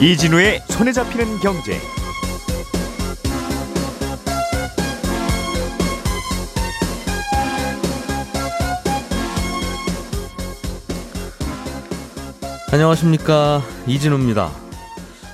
이진우의 0.00 0.62
손에 0.68 0.92
잡히는 0.92 1.40
경제. 1.40 1.76
안녕하십니까 12.70 13.60
이진우입니다. 13.88 14.52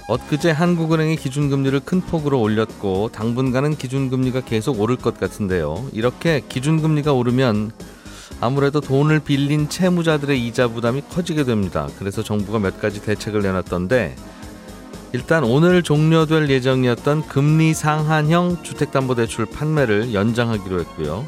엊그제 0.09 0.50
한국은행이 0.53 1.17
기준금리를 1.17 1.81
큰 1.81 2.01
폭으로 2.01 2.41
올렸고 2.41 3.11
당분간은 3.12 3.77
기준금리가 3.77 4.41
계속 4.46 4.81
오를 4.81 4.96
것 4.96 5.21
같은데요. 5.21 5.91
이렇게 5.93 6.41
기준금리가 6.49 7.12
오르면 7.12 7.73
아무래도 8.40 8.81
돈을 8.81 9.21
빌린 9.21 9.68
채무자들의 9.68 10.43
이자 10.46 10.68
부담이 10.68 11.03
커지게 11.11 11.45
됩니다. 11.45 11.87
그래서 11.99 12.23
정부가 12.23 12.61
몇 12.61 12.81
가지 12.81 13.03
대책을 13.03 13.43
내놨던데 13.43 14.17
일단 15.14 15.45
오늘 15.45 15.85
종료될 15.85 16.50
예정이었던 16.50 17.29
금리 17.29 17.73
상한형 17.73 18.64
주택담보대출 18.64 19.46
판매를 19.46 20.13
연장하기로 20.13 20.81
했고요. 20.81 21.25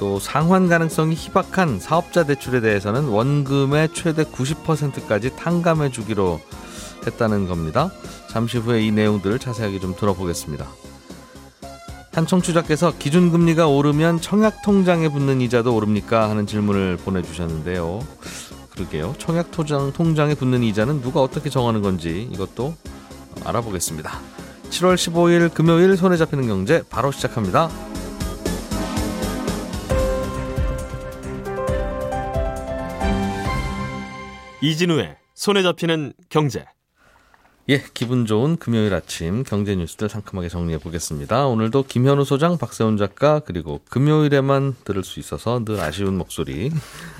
또 0.00 0.18
상환 0.18 0.68
가능성이 0.68 1.14
희박한 1.14 1.78
사업자 1.78 2.24
대출에 2.24 2.60
대해서는 2.60 3.04
원금의 3.04 3.90
최대 3.94 4.24
90%까지 4.24 5.36
탕감해 5.36 5.90
주기로 5.90 6.40
했다는 7.06 7.46
겁니다. 7.46 7.92
잠시 8.30 8.58
후에 8.58 8.84
이 8.84 8.90
내용들을 8.90 9.38
자세하게 9.38 9.78
좀 9.78 9.94
들어보겠습니다. 9.94 10.66
한 12.14 12.26
청취자께서 12.26 12.94
기준금리가 12.98 13.68
오르면 13.68 14.20
청약통장에 14.20 15.08
붙는 15.10 15.40
이자도 15.40 15.72
오릅니까? 15.72 16.28
하는 16.30 16.48
질문을 16.48 16.96
보내주셨는데요. 16.96 18.00
그러게요. 18.78 19.14
청약 19.18 19.50
통장 19.50 19.92
통장에 19.92 20.34
붙는 20.34 20.62
이자는 20.62 21.02
누가 21.02 21.20
어떻게 21.20 21.50
정하는 21.50 21.82
건지 21.82 22.28
이것도 22.32 22.76
알아보겠습니다. 23.44 24.20
7월 24.70 24.94
15일 24.94 25.52
금요일 25.52 25.96
손에 25.96 26.16
잡히는 26.16 26.46
경제 26.46 26.82
바로 26.88 27.10
시작합니다. 27.10 27.70
이진우의 34.60 35.16
손에 35.34 35.62
잡히는 35.62 36.12
경제. 36.28 36.64
예, 37.70 37.84
기분 37.92 38.24
좋은 38.24 38.56
금요일 38.56 38.94
아침 38.94 39.44
경제 39.44 39.76
뉴스들 39.76 40.08
상큼하게 40.08 40.48
정리해 40.48 40.78
보겠습니다. 40.78 41.46
오늘도 41.48 41.82
김현우 41.82 42.24
소장, 42.24 42.56
박세훈 42.56 42.96
작가 42.96 43.40
그리고 43.40 43.82
금요일에만 43.90 44.76
들을 44.84 45.04
수 45.04 45.20
있어서 45.20 45.62
늘 45.62 45.78
아쉬운 45.78 46.16
목소리 46.16 46.70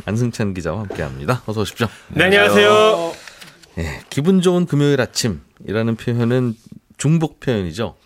안승찬 0.07 0.55
기자와 0.55 0.81
함께합니다. 0.81 1.43
어서 1.45 1.61
오십시오. 1.61 1.87
네, 2.15 2.25
안녕하세요. 2.25 3.13
예, 3.77 4.01
기분 4.09 4.41
좋은 4.41 4.65
금요일 4.65 5.03
아침이라는 5.03 5.97
표현은 5.97 6.55
중복 6.97 7.41
표현이죠. 7.41 7.97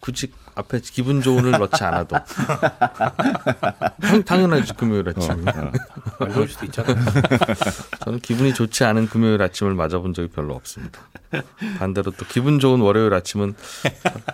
굳이 0.00 0.32
앞에 0.54 0.80
기분 0.80 1.20
좋은을 1.22 1.52
넣지 1.52 1.82
않아도 1.84 2.16
당- 4.00 4.22
당연하지 4.24 4.74
금요일 4.74 5.08
아침. 5.08 5.44
안 5.48 6.32
좋을 6.32 6.48
수도 6.48 6.64
있잖아. 6.66 6.94
저는 8.04 8.20
기분이 8.20 8.54
좋지 8.54 8.84
않은 8.84 9.08
금요일 9.08 9.40
아침을 9.42 9.74
맞아본 9.74 10.14
적이 10.14 10.28
별로 10.28 10.54
없습니다. 10.54 11.00
반대로 11.78 12.10
또 12.12 12.24
기분 12.26 12.58
좋은 12.58 12.80
월요일 12.80 13.14
아침은 13.14 13.54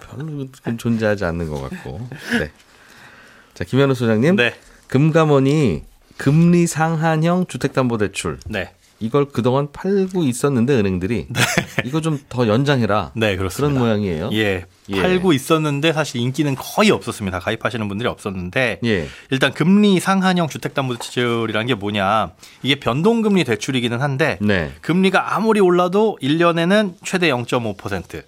별로 0.09 0.47
좀 0.65 0.79
존재하지 0.79 1.25
않는 1.25 1.51
것 1.51 1.61
같고. 1.70 2.09
네. 2.39 2.51
자 3.55 3.65
김현우 3.65 3.95
소장님, 3.95 4.37
네, 4.37 4.55
금감원이 4.89 5.85
금리 6.17 6.67
상한형 6.67 7.47
주택담보대출 7.47 8.39
네, 8.47 8.75
이걸 9.00 9.27
그동안 9.27 9.69
팔고 9.73 10.25
있었는데 10.25 10.74
은행들이 10.79 11.27
이거 11.85 12.01
좀 12.01 12.18
더 12.29 12.48
연장해라 12.48 13.13
네, 13.14 13.36
그렇습니다. 13.36 13.74
그런 13.74 13.79
모양이에요. 13.79 14.30
예, 14.33 14.64
예. 14.89 15.02
팔고 15.02 15.33
있었는데 15.33 15.92
사실 15.92 16.20
인기는 16.20 16.55
거의 16.55 16.91
없었습니다. 16.91 17.39
가입하시는 17.39 17.86
분들이 17.89 18.08
없었는데 18.08 18.80
예. 18.85 19.08
일단 19.30 19.52
금리 19.52 20.01
상한형 20.01 20.48
주택담보대출이라는 20.48 21.67
게 21.67 21.74
뭐냐? 21.74 22.30
이게 22.63 22.77
변동금리 22.77 23.45
대출이기는 23.45 24.01
한데 24.01 24.39
네. 24.41 24.73
금리가 24.80 25.35
아무리 25.36 25.61
올라도 25.61 26.18
1년에는 26.23 26.95
최대 27.05 27.29
0.5%. 27.30 28.23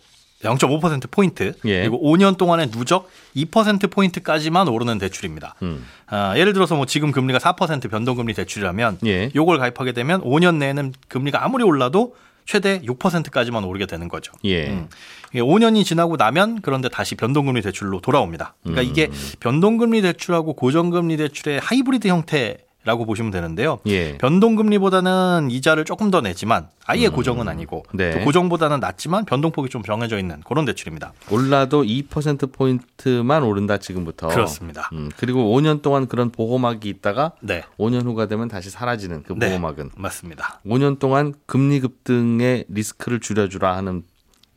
0.5% 0.47 1.11
포인트 1.11 1.55
예. 1.65 1.81
그리고 1.81 2.01
5년 2.03 2.37
동안의 2.37 2.71
누적 2.71 3.11
2% 3.37 3.91
포인트까지만 3.91 4.69
오르는 4.69 4.99
대출입니다. 4.99 5.55
음. 5.63 5.85
아, 6.07 6.37
예를 6.37 6.53
들어서 6.53 6.77
뭐 6.77 6.87
지금 6.87 7.13
금리가 7.13 7.39
4% 7.39 7.91
변동금리 7.91 8.35
대출이라면 8.35 8.99
예. 9.07 9.31
요걸 9.35 9.59
가입하게 9.59 9.93
되면 9.93 10.23
5년 10.23 10.57
내에는 10.57 10.93
금리가 11.09 11.45
아무리 11.45 11.65
올라도 11.65 12.15
최대 12.47 12.81
6%까지만 12.83 13.65
오르게 13.65 13.87
되는 13.87 14.09
거죠. 14.09 14.33
예. 14.45 14.69
음. 14.69 14.89
이게 15.33 15.41
5년이 15.41 15.85
지나고 15.85 16.17
나면 16.17 16.61
그런데 16.63 16.89
다시 16.89 17.17
변동금리 17.17 17.61
대출로 17.61 18.01
돌아옵니다. 18.01 18.55
그러니까 18.63 18.83
음. 18.83 18.87
이게 18.87 19.11
변동금리 19.41 20.01
대출하고 20.03 20.55
고정금리 20.55 21.17
대출의 21.17 21.61
하이브리드 21.61 22.09
형태 22.09 22.59
라고 22.87 23.05
보시면 23.05 23.33
되는데요. 23.33 23.81
예. 23.87 24.17
변동금리보다는 24.19 25.49
이자를 25.51 25.85
조금 25.85 26.13
더 26.13 26.21
내지만 26.21 26.69
아예 26.87 27.09
고정은 27.09 27.49
아니고 27.49 27.85
음. 27.91 27.97
네. 27.97 28.13
또 28.13 28.25
고정보다는 28.25 28.79
낮지만 28.79 29.25
변동폭이 29.25 29.69
좀 29.69 29.83
정해져 29.83 30.19
있는 30.19 30.41
그런 30.47 30.65
대출입니다. 30.65 31.13
올라도 31.33 31.83
2% 31.83 32.53
포인트만 32.53 33.43
오른다 33.43 33.79
지금부터. 33.79 34.29
그렇습니다. 34.29 34.89
음, 34.93 35.11
그리고 35.17 35.53
5년 35.53 35.83
동안 35.83 36.07
그런 36.07 36.31
보호막이 36.31 36.89
있다가 36.89 37.33
네, 37.41 37.65
5년 37.77 38.05
후가 38.05 38.27
되면 38.27 38.47
다시 38.47 38.71
사라지는 38.71 39.25
그 39.25 39.35
네. 39.37 39.49
보호막은 39.49 39.91
맞습니다. 39.97 40.61
5년 40.65 41.01
동안 41.01 41.35
금리 41.47 41.81
급등의 41.81 42.67
리스크를 42.69 43.19
줄여주라 43.19 43.77
하는 43.77 44.05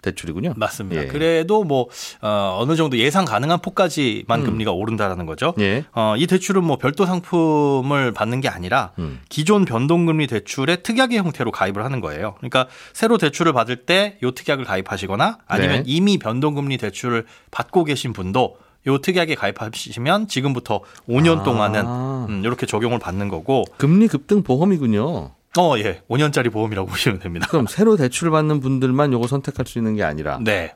대출이군요. 0.02 0.54
맞습니다. 0.56 1.04
예. 1.04 1.08
그래도 1.08 1.64
뭐 1.64 1.88
어, 2.22 2.58
어느 2.60 2.76
정도 2.76 2.98
예상 2.98 3.26
가능한 3.26 3.60
폭까지만 3.62 4.42
음. 4.42 4.46
금리가 4.46 4.72
오른다라는 4.72 5.26
거죠. 5.26 5.54
예. 5.60 5.86
어, 5.94 6.16
이 6.18 6.28
대출은 6.28 6.64
뭐 6.64 6.78
별도 6.78 7.06
상품을 7.06 8.12
받는 8.14 8.42
게 8.42 8.48
아니라 8.48 8.92
음. 9.00 9.20
기존 9.30 9.66
변동금리 9.66 10.28
대출의 10.28 10.84
특약의 10.84 11.18
형태로 11.18 11.52
가입을 11.52 11.84
하는 11.84 12.00
거예요. 12.02 12.36
그러니까 12.38 12.68
새로 12.94 13.18
대출을 13.18 13.54
받을 13.54 13.76
때 13.86 14.18
요 14.24 14.32
특약을 14.32 14.66
가입하시거나 14.66 15.40
아니면 15.48 15.78
네. 15.78 15.84
이미 15.86 16.18
변동금리 16.18 16.78
대출을 16.78 17.26
받고 17.52 17.84
계신 17.84 18.14
분도 18.14 18.58
요 18.88 18.98
특약에 19.00 19.36
가입하시면 19.36 20.28
지금부터 20.28 20.82
5년 21.08 21.40
아. 21.40 21.44
동안은 21.44 21.86
음, 22.30 22.42
이렇게 22.44 22.66
적용을 22.66 23.00
받는 23.00 23.28
거고 23.28 23.66
금리 23.78 24.08
급등 24.08 24.44
보험이군요. 24.44 25.32
어, 25.60 25.78
예. 25.78 26.02
5년짜리 26.10 26.52
보험이라고 26.52 26.88
보시면 26.90 27.20
됩니다. 27.20 27.48
그럼 27.50 27.68
새로 27.68 27.98
대출을 27.98 28.32
받는 28.32 28.62
분들만 28.62 29.12
요거 29.12 29.28
선택할 29.28 29.66
수 29.66 29.78
있는 29.78 29.96
게 29.96 30.04
아니라 30.04 30.40
네. 30.42 30.74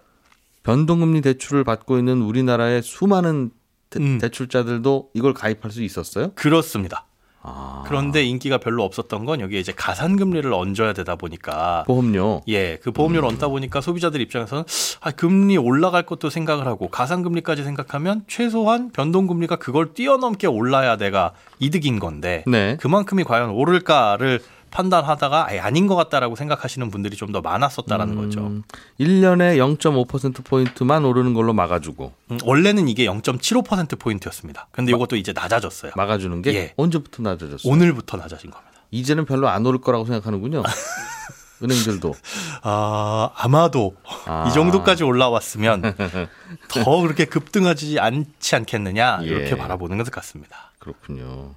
변동금리 0.63 1.21
대출을 1.21 1.63
받고 1.63 1.97
있는 1.97 2.21
우리나라의 2.21 2.81
수많은 2.83 3.51
대, 3.89 3.99
음. 3.99 4.17
대출자들도 4.17 5.11
이걸 5.13 5.33
가입할 5.33 5.71
수 5.71 5.83
있었어요? 5.83 6.31
그렇습니다. 6.35 7.05
아. 7.45 7.83
그런데 7.85 8.23
인기가 8.23 8.57
별로 8.57 8.83
없었던 8.83 9.25
건 9.25 9.41
여기에 9.41 9.59
이제 9.59 9.73
가산금리를 9.75 10.51
얹어야 10.51 10.94
되다 10.94 11.17
보니까 11.17 11.83
보험료. 11.85 12.41
예, 12.47 12.77
그 12.77 12.91
보험료를 12.91 13.27
얹다 13.27 13.50
보니까 13.50 13.81
소비자들 13.81 14.21
입장에서는 14.21 14.63
아, 15.01 15.11
금리 15.11 15.57
올라갈 15.57 16.03
것도 16.03 16.29
생각을 16.29 16.65
하고 16.65 16.88
가산금리까지 16.88 17.65
생각하면 17.65 18.23
최소한 18.27 18.91
변동금리가 18.91 19.57
그걸 19.57 19.94
뛰어넘게 19.94 20.47
올라야 20.47 20.95
내가 20.95 21.33
이득인 21.59 22.00
건데 22.00 22.45
네. 22.47 22.77
그만큼이 22.79 23.25
과연 23.25 23.50
오를까를 23.50 24.39
판단하다가 24.73 25.47
아닌 25.61 25.88
것 25.88 25.95
같다라고 25.95 26.35
생각하시는 26.35 26.89
분들이 26.89 27.16
좀 27.17 27.34
더 27.34 27.41
많았었다라는 27.41 28.16
거죠. 28.16 28.41
음, 28.41 28.63
1년에 29.00 29.57
0.5% 29.57 30.44
포인트만 30.45 31.03
오르는 31.03 31.34
걸로 31.34 31.51
막아주고 31.53 32.13
음, 32.31 32.38
원래는 32.44 32.88
이게 32.88 33.06
0.75% 33.07 33.97
포인트였습니다. 33.97 34.67
근데 34.72 34.91
이것도 34.91 35.15
이제 35.15 35.33
낮아졌어요. 35.33 35.94
막아주는 35.95 36.42
게 36.44 36.53
예. 36.53 36.74
언제부터 36.77 37.24
낮아졌어요? 37.24 37.71
오늘부터 37.71 38.18
낮아진 38.18 38.51
겁니다. 38.51 38.71
이제는 38.92 39.25
별로 39.25 39.48
안 39.50 39.65
오를 39.65 39.81
거라고 39.81 40.06
생각하는군요. 40.06 40.62
은행들도. 41.63 42.13
아, 42.62 43.30
아마도 43.36 43.95
아. 44.25 44.45
이 44.48 44.53
정도까지 44.53 45.03
올라왔으면 45.03 45.95
더 46.68 47.01
그렇게 47.01 47.25
급등하지 47.25 48.00
않지 48.00 48.56
않겠느냐 48.56 49.21
이렇게 49.25 49.51
예. 49.51 49.57
바라보는 49.57 49.98
것 49.98 50.12
같습니다. 50.12 50.71
그렇군요. 50.80 51.56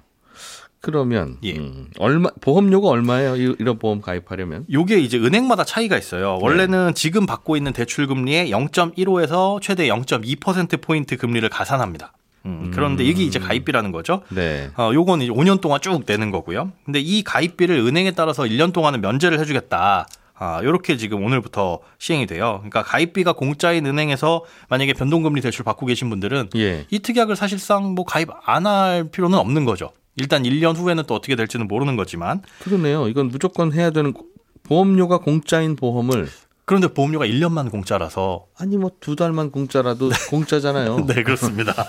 그러면 0.81 1.37
예. 1.43 1.53
음, 1.57 1.87
얼마 1.99 2.29
보험료가 2.41 2.87
얼마예요? 2.87 3.35
이- 3.35 3.55
이런 3.59 3.79
보험 3.79 4.01
가입하려면? 4.01 4.65
요게 4.71 4.99
이제 4.99 5.17
은행마다 5.17 5.63
차이가 5.63 5.95
네. 5.95 5.99
있어요. 5.99 6.37
원래는 6.41 6.93
지금 6.93 7.25
받고 7.25 7.57
있는 7.57 7.73
대출 7.73 8.07
금리의 8.07 8.51
0.15에서 8.51 9.61
최대 9.61 9.87
0.2% 9.87 10.81
포인트 10.81 11.17
금리를 11.17 11.47
가산합니다. 11.49 12.13
음, 12.45 12.71
그런데 12.73 13.03
이게 13.03 13.23
이제 13.23 13.39
가입비라는 13.39 13.91
거죠. 13.91 14.21
네. 14.29 14.69
어, 14.77 14.91
요건 14.93 15.21
이제 15.21 15.31
5년 15.31 15.59
동안 15.59 15.81
쭉 15.81 16.03
내는 16.05 16.31
거고요. 16.31 16.71
근데 16.85 16.99
이 16.99 17.23
가입비를 17.23 17.77
은행에 17.79 18.11
따라서 18.11 18.43
1년 18.43 18.71
동안은 18.71 19.01
면제를 19.01 19.39
해주겠다. 19.39 20.07
아, 20.39 20.61
요렇게 20.63 20.97
지금 20.97 21.23
오늘부터 21.25 21.79
시행이 21.97 22.27
돼요. 22.27 22.57
그러니까 22.59 22.83
가입비가 22.83 23.33
공짜인 23.33 23.87
은행에서 23.87 24.43
만약에 24.69 24.93
변동금리 24.93 25.41
대출 25.41 25.65
받고 25.65 25.87
계신 25.87 26.09
분들은 26.11 26.51
예. 26.55 26.85
이 26.91 26.99
특약을 26.99 27.35
사실상 27.35 27.95
뭐 27.95 28.05
가입 28.05 28.29
안 28.45 28.67
할 28.67 29.09
필요는 29.09 29.37
없는 29.39 29.65
거죠. 29.65 29.91
일단 30.17 30.43
1년 30.43 30.75
후에는 30.75 31.03
또 31.07 31.15
어떻게 31.15 31.35
될지는 31.35 31.67
모르는 31.67 31.95
거지만 31.95 32.41
그러네요. 32.59 33.07
이건 33.07 33.29
무조건 33.29 33.71
해야 33.73 33.89
되는 33.91 34.13
고- 34.13 34.25
보험료가 34.63 35.19
공짜인 35.19 35.75
보험을 35.75 36.27
그런데 36.65 36.87
보험료가 36.93 37.25
1년만 37.25 37.71
공짜라서 37.71 38.47
아니 38.57 38.75
뭐 38.77 38.91
두 38.99 39.15
달만 39.15 39.51
공짜라도 39.51 40.09
공짜잖아요. 40.29 41.05
네, 41.07 41.23
그렇습니다. 41.23 41.73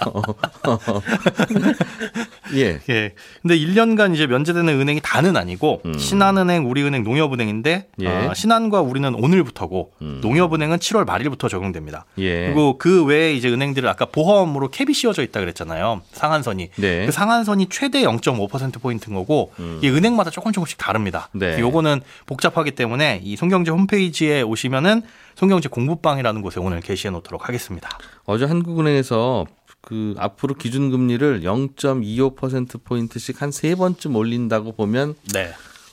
예. 2.55 2.81
예. 2.89 3.15
근데 3.43 3.59
1년간 3.59 4.15
이제 4.15 4.27
면제되는 4.27 4.81
은행이 4.81 5.01
다는 5.03 5.37
아니고 5.37 5.83
신한은행, 5.99 6.69
우리은행, 6.69 7.05
농협은행인데 7.05 7.89
예. 8.01 8.07
어, 8.07 8.35
신한과 8.35 8.81
우리는 8.81 9.15
오늘부터고 9.15 9.93
농협은행은 9.99 10.79
7월 10.79 11.05
말일부터 11.07 11.49
적용됩니다. 11.49 12.07
예. 12.19 12.47
그리고 12.47 12.79
그 12.79 13.05
외에 13.05 13.35
이제 13.35 13.49
은행들은 13.49 13.89
아까 13.89 14.05
보험으로 14.07 14.69
캡이 14.69 14.95
씌워져 14.95 15.23
있다 15.23 15.41
그랬잖아요. 15.41 16.03
상한선이. 16.13 16.71
네. 16.77 17.07
그 17.07 17.13
상한선이 17.13 17.69
최대 17.71 18.03
0.5% 18.03 18.81
포인트인 18.81 19.15
거고 19.15 19.53
이 19.83 19.89
은행마다 19.89 20.31
조금 20.31 20.53
조금씩 20.53 20.79
다릅니다. 20.79 21.29
네. 21.33 21.59
요거는 21.59 22.01
복잡하기 22.27 22.73
때문에 22.73 23.21
이 23.23 23.37
송경제 23.37 23.71
홈페이지에 23.71 24.43
오시면은 24.43 25.03
송경제 25.37 25.69
공부방이라는 25.69 26.43
곳에 26.43 26.61
오늘 26.61 26.81
게시해 26.81 27.11
놓도록 27.13 27.49
하겠습니다. 27.49 27.89
어제 28.25 28.45
한국은행에서 28.45 29.47
그 29.89 30.15
앞으로 30.19 30.55
기준 30.55 30.91
금리를 30.91 31.41
0.25% 31.41 32.85
포인트씩 32.85 33.41
한 33.41 33.51
세 33.51 33.75
번쯤 33.75 34.17
올린다고 34.17 34.73
보면 34.73 35.15
네. 35.33 35.51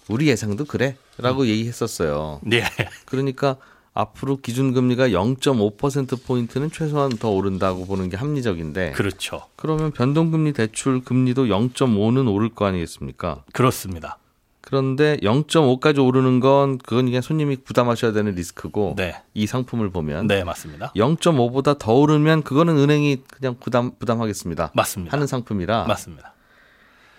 우리 0.09 0.27
예상도 0.27 0.65
그래라고 0.65 1.47
얘기했었어요. 1.47 2.41
네. 2.43 2.63
그러니까 3.05 3.55
앞으로 3.93 4.35
기준 4.41 4.73
금리가 4.73 5.07
0.5% 5.07 6.25
포인트는 6.25 6.71
최소한 6.71 7.11
더 7.11 7.29
오른다고 7.29 7.85
보는 7.85 8.09
게 8.09 8.17
합리적인데 8.17 8.91
그렇죠. 8.91 9.43
그러면 9.55 9.91
변동금리 9.91 10.51
대출 10.51 11.01
금리도 11.01 11.45
0.5는 11.45 12.29
오를 12.29 12.49
거 12.49 12.65
아니겠습니까? 12.65 13.45
그렇습니다. 13.53 14.17
그런데 14.65 15.17
0.5까지 15.17 16.03
오르는 16.03 16.39
건 16.39 16.79
그건 16.79 17.05
그냥 17.05 17.21
손님이 17.21 17.57
부담하셔야 17.57 18.11
되는 18.11 18.33
리스크고 18.33 18.95
네. 18.97 19.21
이 19.35 19.45
상품을 19.45 19.91
보면 19.91 20.27
네, 20.27 20.43
맞습니다. 20.43 20.91
0.5보다 20.95 21.77
더 21.77 21.93
오르면 21.93 22.41
그거는 22.41 22.75
은행이 22.77 23.21
그냥 23.31 23.55
부담 23.59 23.91
부담하겠습니다. 23.99 24.71
맞습니다. 24.73 25.15
하는 25.15 25.27
상품이라 25.27 25.85
맞습니다. 25.85 26.33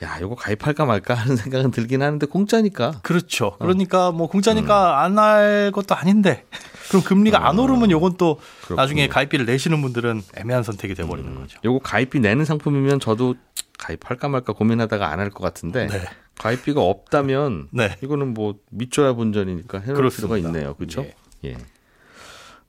야 0.02 0.18
이거 0.18 0.34
가입할까 0.34 0.84
말까 0.84 1.14
하는 1.14 1.36
생각은 1.36 1.70
들긴 1.70 2.02
하는데 2.02 2.26
공짜니까 2.26 3.00
그렇죠. 3.02 3.56
그러니까 3.60 4.10
뭐 4.10 4.26
공짜니까 4.26 5.02
안할 5.02 5.70
것도 5.72 5.94
아닌데 5.94 6.44
그럼 6.90 7.02
금리가 7.02 7.48
안 7.48 7.58
오르면 7.58 7.90
요건 7.92 8.16
또 8.18 8.38
그렇군요. 8.64 8.76
나중에 8.76 9.08
가입비를 9.08 9.46
내시는 9.46 9.80
분들은 9.80 10.22
애매한 10.34 10.64
선택이 10.64 10.94
돼 10.94 11.06
버리는 11.06 11.34
거죠. 11.34 11.58
요거 11.64 11.78
가입비 11.78 12.20
내는 12.20 12.44
상품이면 12.44 13.00
저도 13.00 13.36
가입할까 13.78 14.28
말까 14.28 14.52
고민하다가 14.52 15.10
안 15.10 15.18
할 15.20 15.30
것 15.30 15.42
같은데 15.42 15.86
네. 15.88 16.00
가입비가 16.38 16.80
없다면 16.82 17.68
네. 17.72 17.96
이거는 18.02 18.34
뭐 18.34 18.56
믿줘야 18.70 19.12
본전이니까 19.14 19.80
해놓을. 19.80 20.10
필요가 20.10 20.36
있네요. 20.38 20.74
그렇죠? 20.74 21.02
예. 21.44 21.50
예. 21.50 21.56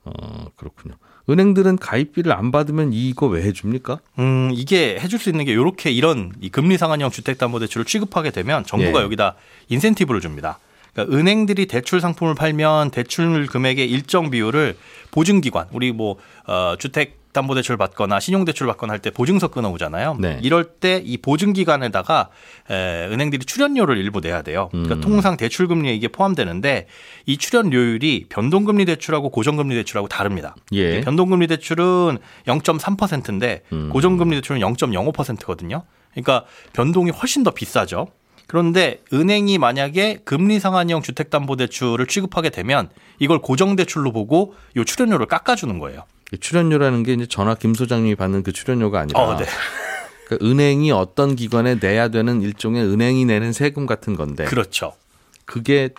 어 0.04 0.46
그렇군요. 0.56 0.94
은행들은 1.30 1.76
가입비를 1.76 2.32
안 2.32 2.50
받으면 2.50 2.92
이거 2.94 3.26
왜 3.26 3.42
해줍니까? 3.42 4.00
음, 4.18 4.50
이게 4.54 4.98
해줄 4.98 5.18
수 5.18 5.28
있는 5.28 5.44
게 5.44 5.52
이렇게 5.52 5.90
이런 5.90 6.32
이 6.40 6.48
금리 6.48 6.78
상한형 6.78 7.10
주택담보대출을 7.10 7.84
취급하게 7.84 8.30
되면 8.30 8.64
정부가 8.64 9.00
예. 9.00 9.04
여기다 9.04 9.34
인센티브를 9.68 10.22
줍니다. 10.22 10.58
그러니까 10.94 11.14
은행들이 11.16 11.66
대출 11.66 12.00
상품을 12.00 12.34
팔면 12.34 12.90
대출 12.92 13.46
금액의 13.46 13.90
일정 13.90 14.30
비율을 14.30 14.76
보증기관, 15.10 15.66
우리 15.72 15.92
뭐 15.92 16.16
어, 16.46 16.76
주택 16.78 17.17
담보대출 17.32 17.76
받거나 17.76 18.20
신용대출 18.20 18.66
받거나 18.66 18.92
할 18.92 19.00
때 19.00 19.10
보증서 19.10 19.48
끊어오잖아요. 19.48 20.16
네. 20.20 20.38
이럴 20.42 20.64
때 20.64 21.00
이 21.04 21.16
보증기관에다가 21.18 22.28
에, 22.70 23.06
은행들이 23.10 23.44
출연료를 23.44 23.96
일부 23.98 24.20
내야 24.20 24.42
돼요. 24.42 24.68
그러니까 24.72 24.94
음. 24.96 25.00
통상 25.00 25.36
대출금리에 25.36 25.94
이게 25.94 26.08
포함되는데 26.08 26.86
이 27.26 27.36
출연료율이 27.36 28.26
변동금리 28.28 28.84
대출하고 28.86 29.30
고정금리 29.30 29.74
대출하고 29.76 30.08
다릅니다. 30.08 30.54
예. 30.72 31.00
변동금리 31.02 31.46
대출은 31.46 32.18
0.3%인데 32.46 33.62
음. 33.72 33.90
고정금리 33.90 34.36
대출은 34.36 34.60
0.05%거든요. 34.60 35.82
그러니까 36.12 36.44
변동이 36.72 37.10
훨씬 37.10 37.42
더 37.42 37.50
비싸죠. 37.50 38.08
그런데 38.46 39.02
은행이 39.12 39.58
만약에 39.58 40.20
금리 40.24 40.58
상한형 40.58 41.02
주택담보대출을 41.02 42.06
취급하게 42.06 42.48
되면 42.50 42.88
이걸 43.18 43.40
고정대출로 43.40 44.10
보고 44.12 44.54
요 44.76 44.84
출연료를 44.84 45.26
깎아주는 45.26 45.78
거예요. 45.78 46.04
이 46.32 46.38
출연료라는 46.38 47.02
게 47.02 47.14
이제 47.14 47.26
전화 47.26 47.54
김 47.54 47.74
소장님이 47.74 48.14
받는 48.14 48.42
그 48.42 48.52
출연료가 48.52 49.00
아니라 49.00 49.20
어, 49.20 49.36
네. 49.36 49.46
그러니까 50.26 50.46
은행이 50.46 50.90
어떤 50.90 51.36
기관에 51.36 51.76
내야 51.76 52.08
되는 52.08 52.42
일종의 52.42 52.84
은행이 52.84 53.24
내는 53.24 53.52
세금 53.52 53.86
같은 53.86 54.14
건데 54.14 54.44
그렇죠. 54.44 54.94
그게 55.46 55.90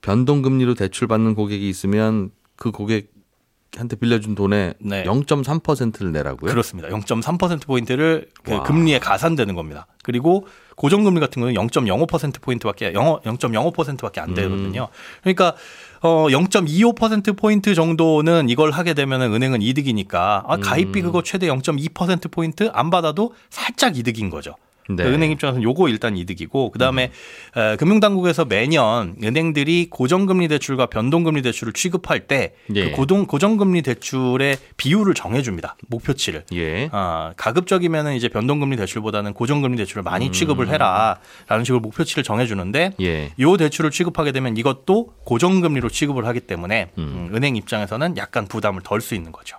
변동금리로 0.00 0.74
대출받는 0.74 1.34
고객이 1.34 1.68
있으면 1.68 2.30
그 2.56 2.70
고객한테 2.70 3.96
빌려준 4.00 4.34
돈의 4.34 4.74
네. 4.80 5.04
0.3%를 5.04 6.12
내라고요? 6.12 6.50
그렇습니다. 6.50 6.88
0.3% 6.88 7.66
포인트를 7.66 8.28
그 8.42 8.52
와. 8.52 8.62
금리에 8.62 8.98
가산되는 8.98 9.54
겁니다. 9.54 9.86
그리고 10.02 10.46
고정금리 10.76 11.20
같은 11.20 11.40
경우는 11.40 11.68
0.05% 11.68 12.40
포인트밖에 12.40 12.92
0.05%밖에 12.92 14.20
안 14.20 14.34
되거든요. 14.34 14.88
그러니까 15.22 15.54
어 16.00 16.26
0.25% 16.28 17.36
포인트 17.36 17.74
정도는 17.74 18.48
이걸 18.48 18.70
하게 18.70 18.94
되면은 18.94 19.32
은행은 19.32 19.62
이득이니까 19.62 20.44
아, 20.46 20.56
가입비 20.58 21.00
그거 21.02 21.22
최대 21.22 21.46
0.2% 21.46 22.30
포인트 22.30 22.70
안 22.72 22.90
받아도 22.90 23.34
살짝 23.48 23.96
이득인 23.96 24.30
거죠. 24.30 24.54
네. 24.88 24.96
그러니까 24.96 25.16
은행 25.16 25.30
입장에서는 25.30 25.62
요거 25.62 25.88
일단 25.88 26.16
이득이고 26.16 26.70
그다음에 26.70 27.10
에, 27.56 27.76
금융당국에서 27.76 28.44
매년 28.44 29.16
은행들이 29.22 29.88
고정금리 29.90 30.48
대출과 30.48 30.86
변동금리 30.86 31.42
대출을 31.42 31.72
취급할 31.72 32.26
때 32.26 32.54
예. 32.74 32.90
그 32.90 32.96
고정 32.96 33.26
고정금리 33.26 33.82
대출의 33.82 34.58
비율을 34.76 35.14
정해줍니다 35.14 35.76
목표치를. 35.88 36.44
예. 36.52 36.88
아, 36.92 37.32
가급적이면은 37.36 38.14
이제 38.14 38.28
변동금리 38.28 38.76
대출보다는 38.76 39.32
고정금리 39.32 39.76
대출을 39.76 40.02
많이 40.02 40.30
취급을 40.32 40.68
해라라는 40.68 41.64
식으로 41.64 41.80
목표치를 41.80 42.22
정해주는데 42.22 42.92
예. 43.00 43.32
요 43.40 43.56
대출을 43.56 43.90
취급하게 43.90 44.32
되면 44.32 44.56
이것도 44.56 45.14
고정금리로 45.24 45.88
취급을 45.88 46.26
하기 46.26 46.40
때문에 46.40 46.90
음, 46.98 47.30
은행 47.34 47.56
입장에서는 47.56 48.16
약간 48.16 48.46
부담을 48.46 48.82
덜 48.82 49.00
수 49.00 49.14
있는 49.14 49.32
거죠. 49.32 49.58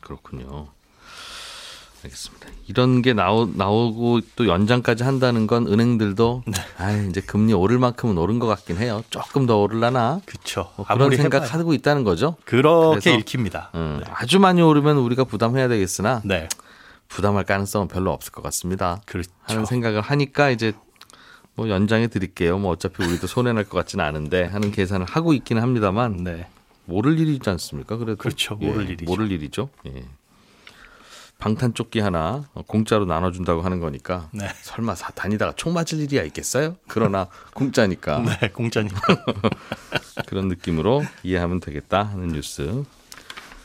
그렇군요. 0.00 0.68
알겠습니다. 2.06 2.46
이런 2.68 3.00
게 3.02 3.12
나오, 3.12 3.46
나오고 3.46 4.20
또 4.34 4.48
연장까지 4.48 5.04
한다는 5.04 5.46
건 5.46 5.66
은행들도 5.68 6.42
네. 6.46 6.52
아 6.78 6.92
이제 7.08 7.20
금리 7.20 7.52
오를 7.52 7.78
만큼은 7.78 8.18
오른 8.18 8.38
것 8.38 8.46
같긴 8.48 8.78
해요. 8.78 9.04
조금 9.10 9.46
더 9.46 9.58
오르려나? 9.58 10.20
그렇죠. 10.26 10.72
뭐 10.76 10.84
그런 10.86 11.16
생각하고 11.16 11.74
있다는 11.74 12.02
거죠. 12.04 12.36
그렇게 12.44 13.14
읽힙니다. 13.14 13.70
음, 13.74 14.00
아주 14.12 14.40
많이 14.40 14.62
오르면 14.62 14.96
우리가 14.98 15.24
부담해야 15.24 15.68
되겠으나 15.68 16.22
네, 16.24 16.48
부담할 17.08 17.44
가능성은 17.44 17.88
별로 17.88 18.10
없을 18.12 18.32
것 18.32 18.42
같습니다. 18.42 19.00
그렇죠. 19.06 19.30
하는 19.42 19.64
생각을 19.64 20.00
하니까 20.00 20.50
이제 20.50 20.72
뭐 21.54 21.68
연장해 21.68 22.08
드릴게요. 22.08 22.58
뭐 22.58 22.72
어차피 22.72 23.04
우리도 23.04 23.26
손해 23.28 23.52
날 23.52 23.64
것 23.64 23.78
같지는 23.78 24.04
않은데 24.04 24.44
하는 24.44 24.72
계산을 24.72 25.06
하고 25.08 25.32
있기는 25.34 25.62
합니다만 25.62 26.24
네, 26.24 26.48
모를 26.84 27.18
일이지 27.20 27.48
않습니까? 27.48 27.96
그래도 27.96 28.16
그렇죠. 28.16 28.58
예, 28.60 28.66
모를 28.66 28.90
일이죠. 28.90 29.04
모를 29.04 29.30
일이죠. 29.30 29.68
예. 29.86 30.04
방탄 31.38 31.74
조끼 31.74 32.00
하나 32.00 32.44
공짜로 32.66 33.04
나눠준다고 33.04 33.62
하는 33.62 33.78
거니까 33.80 34.28
네. 34.32 34.48
설마 34.62 34.94
사 34.94 35.10
다니다가 35.12 35.52
총 35.56 35.74
맞을 35.74 36.00
일이야 36.00 36.22
있겠어요? 36.24 36.76
그러나 36.88 37.28
공짜니까 37.54 38.22
네, 38.40 38.48
공짜니까. 38.48 39.00
그런 40.26 40.48
느낌으로 40.48 41.04
이해하면 41.22 41.60
되겠다 41.60 42.02
하는 42.02 42.28
뉴스. 42.28 42.84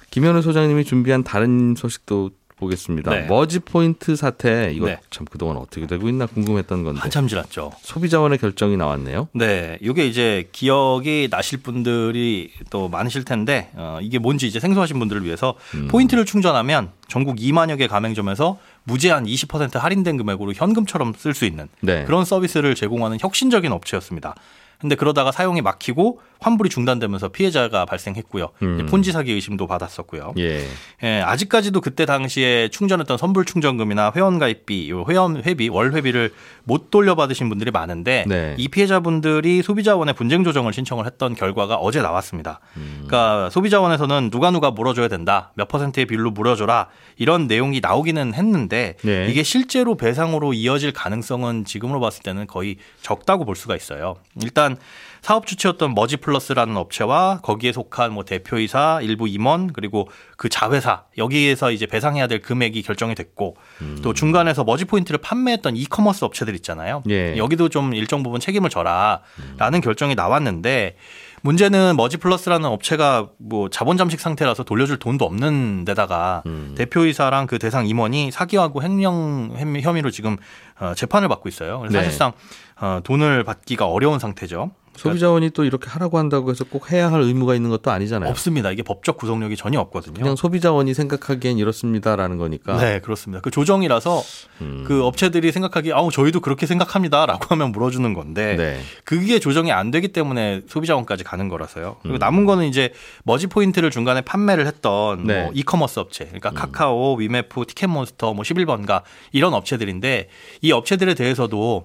김현우 0.10 0.42
소장님이 0.42 0.84
준비한 0.84 1.24
다른 1.24 1.74
소식도 1.76 2.32
보겠습니다. 2.62 3.12
네. 3.12 3.26
머지 3.28 3.60
포인트 3.60 4.16
사태 4.16 4.72
이거 4.74 4.86
네. 4.86 5.00
참 5.10 5.26
그동안 5.30 5.58
어떻게 5.58 5.88
되고 5.88 6.08
있나 6.08 6.28
궁금했던 6.28 6.84
건데 6.84 7.02
한참 7.02 7.28
지났죠. 7.28 7.72
소비자원의 7.82 8.38
결정이 8.38 8.78
나왔네요. 8.78 9.28
네, 9.34 9.78
이게 9.82 10.08
이제 10.08 10.48
기억이 10.52 11.28
나실 11.30 11.58
분들이 11.58 12.52
또 12.70 12.88
많으실 12.88 13.26
텐데 13.26 13.72
어, 13.74 13.98
이게 14.02 14.20
뭔지 14.20 14.48
이제 14.48 14.60
생소하신 14.60 15.00
분들을 15.00 15.26
위해서 15.26 15.56
음. 15.74 15.88
포인트를 15.90 16.26
충전하면 16.26 16.92
전국 17.08 17.38
2만여 17.38 17.78
개 17.78 17.88
가맹점에서 17.88 18.60
무제한 18.84 19.26
20% 19.26 19.80
할인된 19.80 20.18
금액으로 20.18 20.54
현금처럼 20.54 21.14
쓸 21.18 21.34
수 21.34 21.46
있는 21.46 21.68
네. 21.82 22.06
그런 22.06 22.26
서비스를 22.26 22.76
제공하는 22.76 23.18
혁신적인 23.20 23.72
업체였습니다. 23.72 24.36
근데 24.82 24.96
그러다가 24.96 25.32
사용이 25.32 25.62
막히고 25.62 26.20
환불이 26.40 26.70
중단되면서 26.70 27.28
피해자가 27.30 27.86
발생했고요. 27.86 28.50
음. 28.64 28.88
폰지 28.90 29.12
사기 29.12 29.32
의심도 29.32 29.68
받았었고요. 29.68 30.34
예. 30.40 30.66
예, 31.04 31.22
아직까지도 31.22 31.82
그때 31.82 32.08
당시에 32.08 32.70
충전했던 32.70 33.20
선불 33.20 33.46
충전금이나 33.46 34.12
회원 34.16 34.40
가입비, 34.40 34.90
요 34.90 35.06
회원 35.08 35.44
회비, 35.44 35.70
월 35.70 35.94
회비를 35.94 36.34
못 36.64 36.90
돌려받으신 36.90 37.48
분들이 37.48 37.70
많은데 37.70 38.26
네. 38.28 38.56
이 38.58 38.68
피해자분들이 38.70 39.62
소비자원에 39.62 40.14
분쟁 40.14 40.44
조정을 40.44 40.74
신청을 40.74 41.06
했던 41.06 41.36
결과가 41.36 41.76
어제 41.76 42.02
나왔습니다. 42.02 42.60
음. 42.76 43.04
그러니까 43.06 43.52
소비자원에서는 43.52 44.32
누가 44.32 44.50
누가 44.50 44.72
물어줘야 44.72 45.10
된다, 45.10 45.52
몇 45.56 45.68
퍼센트의 45.68 46.08
비율로 46.08 46.32
물어줘라 46.32 46.88
이런 47.18 47.46
내용이 47.46 47.82
나오기는 47.82 48.34
했는데 48.34 48.96
네. 49.04 49.28
이게 49.30 49.44
실제로 49.44 49.96
배상으로 49.96 50.54
이어질 50.54 50.92
가능성은 50.92 51.66
지금으로 51.66 52.00
봤을 52.00 52.24
때는 52.24 52.48
거의 52.48 52.78
적다고 53.04 53.46
볼 53.46 53.56
수가 53.56 53.76
있어요. 53.76 54.16
일단 54.42 54.71
일단 54.72 54.78
사업 55.22 55.46
주체였던 55.46 55.94
머지플러스라는 55.94 56.76
업체와 56.78 57.42
거기에 57.44 57.72
속한 57.72 58.12
뭐 58.12 58.26
대표이사, 58.26 59.02
일부 59.04 59.28
임원 59.28 59.72
그리고 59.72 60.10
그 60.36 60.50
자회사 60.50 61.04
여기에서 61.18 61.72
이제 61.72 61.86
배상해야 61.86 62.26
될 62.26 62.42
금액이 62.42 62.82
결정이 62.82 63.14
됐고 63.14 63.56
음. 63.82 64.00
또 64.02 64.14
중간에서 64.14 64.64
머지 64.64 64.86
포인트를 64.86 65.20
판매했던 65.20 65.78
이커머스 65.78 66.26
업체들 66.26 66.56
있잖아요. 66.56 67.04
예. 67.10 67.38
여기도 67.38 67.70
좀 67.70 67.94
일정 67.94 68.24
부분 68.24 68.40
책임을 68.40 68.72
져라라는 68.72 69.82
결정이 69.84 70.16
나왔는데 70.16 70.96
문제는 71.42 71.96
머지 71.98 72.18
플러스라는 72.18 72.70
업체가 72.70 73.30
뭐 73.40 73.70
자본 73.70 73.98
잠식 73.98 74.20
상태라서 74.20 74.64
돌려줄 74.64 74.98
돈도 75.00 75.26
없는 75.26 75.86
데다가 75.86 76.44
음. 76.46 76.76
대표이사랑 76.78 77.48
그 77.48 77.58
대상 77.60 77.88
임원이 77.88 78.32
사기하고 78.32 78.84
횡령 78.84 79.54
혐의- 79.58 79.82
혐의로 79.82 80.12
지금 80.12 80.38
어, 80.80 80.94
재판을 80.96 81.28
받고 81.28 81.50
있어요. 81.50 81.84
네. 81.90 82.04
사실상 82.04 82.32
어, 82.80 83.00
돈을 83.04 83.44
받기가 83.44 83.88
어려운 83.88 84.20
상태죠. 84.20 84.72
소비자원이 84.96 85.52
또 85.52 85.64
이렇게 85.64 85.90
하라고 85.90 86.18
한다고 86.18 86.52
해서 86.52 86.64
꼭 86.64 86.92
해야 86.92 87.12
할 87.12 87.22
의무가 87.22 87.56
있는 87.56 87.70
것도 87.70 87.92
아니잖아요. 87.92 88.30
없습니다. 88.30 88.72
이게 88.72 88.84
법적 88.84 89.18
구속력이 89.18 89.56
전혀 89.56 89.80
없거든요. 89.80 90.14
그냥 90.14 90.36
소비자원이 90.36 90.94
생각하기엔 90.94 91.58
이렇습니다라는 91.58 92.38
거니까. 92.38 92.78
네, 92.78 93.00
그렇습니다. 93.00 93.42
그 93.42 93.52
조정이라서 93.52 94.22
음. 94.62 94.84
그 94.86 95.04
업체들이 95.04 95.52
생각하기 95.52 95.94
아우 95.94 96.12
저희도 96.12 96.42
그렇게 96.42 96.66
생각합니다라고 96.66 97.46
하면 97.50 97.72
물어주는 97.72 98.14
건데 98.14 98.56
네. 98.58 98.80
그게 99.04 99.40
조정이 99.40 99.72
안 99.72 99.92
되기 99.92 100.10
때문에 100.10 100.62
소비자원까지 100.68 101.24
가는 101.24 101.48
거라서요. 101.48 101.98
그리고 102.02 102.18
음. 102.18 102.20
남은 102.20 102.46
거는 102.46 102.66
이제 102.66 102.94
머지 103.24 103.48
포인트를 103.48 103.92
중간에 103.92 104.22
판매를 104.22 104.68
했던 104.68 105.26
네. 105.26 105.34
음. 105.34 105.44
뭐 105.44 105.52
이커머스 105.54 106.00
업체, 106.00 106.26
그러니까 106.26 106.52
카카오, 106.52 107.16
위메프, 107.16 107.66
티켓몬스터, 107.68 108.34
뭐 108.34 108.44
11번가 108.44 109.04
이런 109.32 109.54
업체들인데 109.54 110.30
이 110.62 110.72
업체들에 110.72 111.14
대해서도 111.14 111.62
어, 111.62 111.84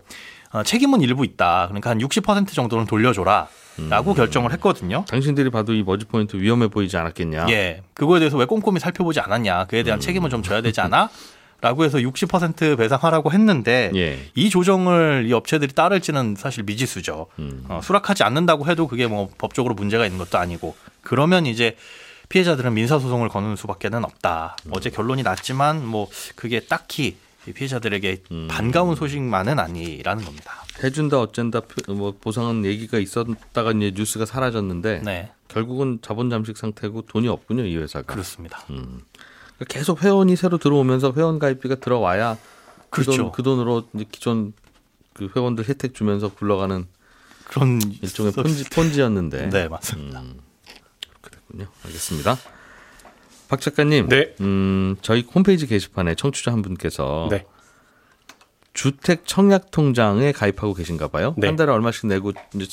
책임은 0.64 1.00
일부 1.00 1.24
있다. 1.24 1.66
그러니까 1.68 1.90
한 1.90 1.98
60% 1.98 2.52
정도는 2.52 2.86
돌려줘라 2.86 3.48
라고 3.90 4.12
음. 4.12 4.16
결정을 4.16 4.52
했거든요. 4.52 5.04
당신들이 5.08 5.50
봐도 5.50 5.74
이 5.74 5.82
머지 5.82 6.06
포인트 6.06 6.36
위험해 6.36 6.68
보이지 6.68 6.96
않았겠냐? 6.96 7.46
예, 7.50 7.82
그거에 7.94 8.18
대해서 8.18 8.36
왜 8.36 8.46
꼼꼼히 8.46 8.80
살펴보지 8.80 9.20
않았냐? 9.20 9.66
그에 9.66 9.82
음. 9.82 9.84
대한 9.84 10.00
책임을 10.00 10.30
좀 10.30 10.42
져야 10.42 10.62
되지 10.62 10.80
않아? 10.80 11.10
라고 11.60 11.84
해서 11.84 11.98
60% 11.98 12.76
배상하라고 12.76 13.32
했는데 13.32 13.90
예. 13.94 14.18
이 14.34 14.50
조정을 14.50 15.24
이 15.26 15.32
업체들이 15.32 15.72
따를지는 15.72 16.36
사실 16.36 16.64
미지수죠. 16.64 17.26
음. 17.38 17.64
어, 17.68 17.80
수락하지 17.82 18.24
않는다고 18.24 18.66
해도 18.66 18.86
그게 18.86 19.06
뭐 19.06 19.30
법적으로 19.38 19.74
문제가 19.74 20.04
있는 20.04 20.18
것도 20.18 20.38
아니고 20.38 20.76
그러면 21.02 21.46
이제 21.46 21.76
피해자들은 22.28 22.74
민사소송을 22.74 23.28
거는 23.28 23.56
수밖에는 23.56 24.04
없다. 24.04 24.56
음. 24.66 24.70
어제 24.74 24.90
결론이 24.90 25.22
났지만 25.22 25.86
뭐 25.86 26.08
그게 26.34 26.60
딱히 26.60 27.06
이 27.06 27.25
피해자들에게 27.52 28.22
음. 28.32 28.48
반가운 28.50 28.94
소식만은 28.96 29.58
아니라는 29.58 30.24
겁니다. 30.24 30.64
해준다 30.82 31.20
어쩐다 31.20 31.60
표- 31.60 31.94
뭐 31.94 32.14
보상은 32.20 32.64
얘기가 32.64 32.98
있었다가 32.98 33.72
이제 33.72 33.92
뉴스가 33.94 34.26
사라졌는데 34.26 35.00
네, 35.04 35.32
결국은 35.48 35.98
자본 36.02 36.28
잠식 36.30 36.56
상태고 36.56 37.02
돈이 37.02 37.28
없군요 37.28 37.64
이 37.64 37.76
회사가. 37.76 38.04
그렇습니다. 38.12 38.64
음. 38.70 39.00
그러니까 39.56 39.64
계속 39.68 40.02
회원이 40.02 40.36
새로 40.36 40.58
들어오면서 40.58 41.12
회원 41.16 41.38
가입비가 41.38 41.76
들어와야 41.76 42.36
그, 42.90 43.02
그렇죠. 43.02 43.22
돈, 43.24 43.32
그 43.32 43.42
돈 43.42 43.60
으로 43.60 43.88
이제 43.94 44.04
기존 44.10 44.52
그 45.14 45.30
회원들 45.34 45.66
혜택 45.68 45.94
주면서 45.94 46.28
굴러가는 46.28 46.86
그런 47.44 47.80
일종의 48.02 48.32
폰지 48.32 48.64
폰지였는데. 48.70 49.48
네, 49.48 49.68
맞습니다. 49.68 50.20
음, 50.20 50.40
그랬군요. 51.22 51.66
알겠습니다. 51.84 52.36
박 53.48 53.60
작가님, 53.60 54.08
네. 54.08 54.34
음, 54.40 54.96
저희 55.02 55.24
홈페이지 55.34 55.66
게시판에 55.66 56.14
청취자 56.14 56.52
한 56.52 56.62
분께서 56.62 57.28
네. 57.30 57.44
주택 58.72 59.22
청약 59.26 59.70
통장에 59.70 60.32
가입하고 60.32 60.74
계신가 60.74 61.08
봐요. 61.08 61.34
네. 61.38 61.46
한 61.46 61.56
달에 61.56 61.70
얼마씩 61.72 62.06
내고 62.08 62.32
이제 62.54 62.66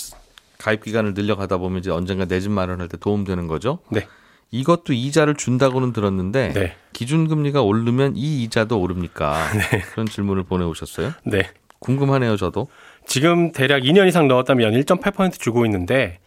가입 0.58 0.84
기간을 0.84 1.14
늘려가다 1.14 1.58
보면 1.58 1.80
이제 1.80 1.92
언젠가 1.92 2.26
내 2.26 2.40
집 2.40 2.52
마련할 2.52 2.88
때 2.88 2.98
도움 2.98 3.24
되는 3.24 3.48
거죠. 3.48 3.80
네. 3.90 4.08
이것도 4.52 4.94
이자를 4.94 5.36
준다고는 5.36 5.94
들었는데 5.94 6.54
네. 6.54 6.76
기준 6.92 7.28
금리가 7.28 7.62
오르면 7.62 8.14
이 8.16 8.44
이자도 8.44 8.80
오릅니까? 8.80 9.36
그런 9.94 10.06
질문을 10.08 10.44
보내오셨어요. 10.44 11.12
네. 11.26 11.50
궁금하네요, 11.80 12.38
저도 12.38 12.68
지금 13.06 13.52
대략 13.52 13.82
2년 13.82 14.08
이상 14.08 14.28
넣었다면 14.28 14.74
1.8% 14.74 15.40
주고 15.40 15.66
있는데 15.66 16.20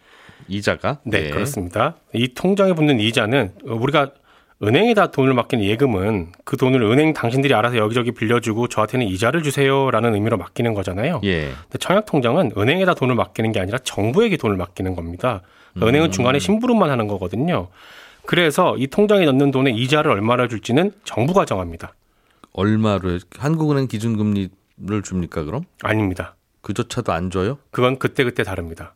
이자가. 0.47 0.99
네, 1.03 1.25
예. 1.27 1.29
그렇습니다. 1.31 1.95
이 2.13 2.33
통장에 2.33 2.73
붙는 2.73 2.99
이자는 2.99 3.53
우리가 3.63 4.11
은행에다 4.63 5.11
돈을 5.11 5.33
맡기는 5.35 5.63
예금은 5.63 6.31
그 6.43 6.57
돈을 6.57 6.81
은행 6.81 7.13
당신들이 7.13 7.53
알아서 7.53 7.77
여기저기 7.77 8.11
빌려주고 8.11 8.67
저한테는 8.67 9.05
이자를 9.07 9.43
주세요라는 9.43 10.15
의미로 10.15 10.37
맡기는 10.37 10.73
거잖아요. 10.73 11.21
예. 11.25 11.51
근데 11.63 11.77
청약 11.79 12.05
통장은 12.05 12.53
은행에다 12.57 12.95
돈을 12.95 13.13
맡기는 13.13 13.51
게 13.51 13.59
아니라 13.59 13.77
정부에게 13.83 14.37
돈을 14.37 14.57
맡기는 14.57 14.95
겁니다. 14.95 15.41
음. 15.75 15.83
은행은 15.83 16.11
중간에 16.11 16.39
심부름만 16.39 16.89
하는 16.89 17.07
거거든요. 17.07 17.67
그래서 18.25 18.75
이 18.77 18.87
통장에 18.87 19.25
넣는 19.25 19.51
돈의 19.51 19.75
이자를 19.75 20.11
얼마나 20.11 20.47
줄지는 20.47 20.91
정부가 21.03 21.45
정합니다. 21.45 21.93
얼마로 22.53 23.19
한국은행 23.37 23.87
기준 23.87 24.17
금리를 24.17 25.03
줍니까 25.03 25.43
그럼? 25.43 25.63
아닙니다. 25.83 26.35
그조차도 26.61 27.13
안 27.13 27.29
줘요? 27.29 27.59
그건 27.69 27.99
그때그때 27.99 28.43
다릅니다. 28.43 28.91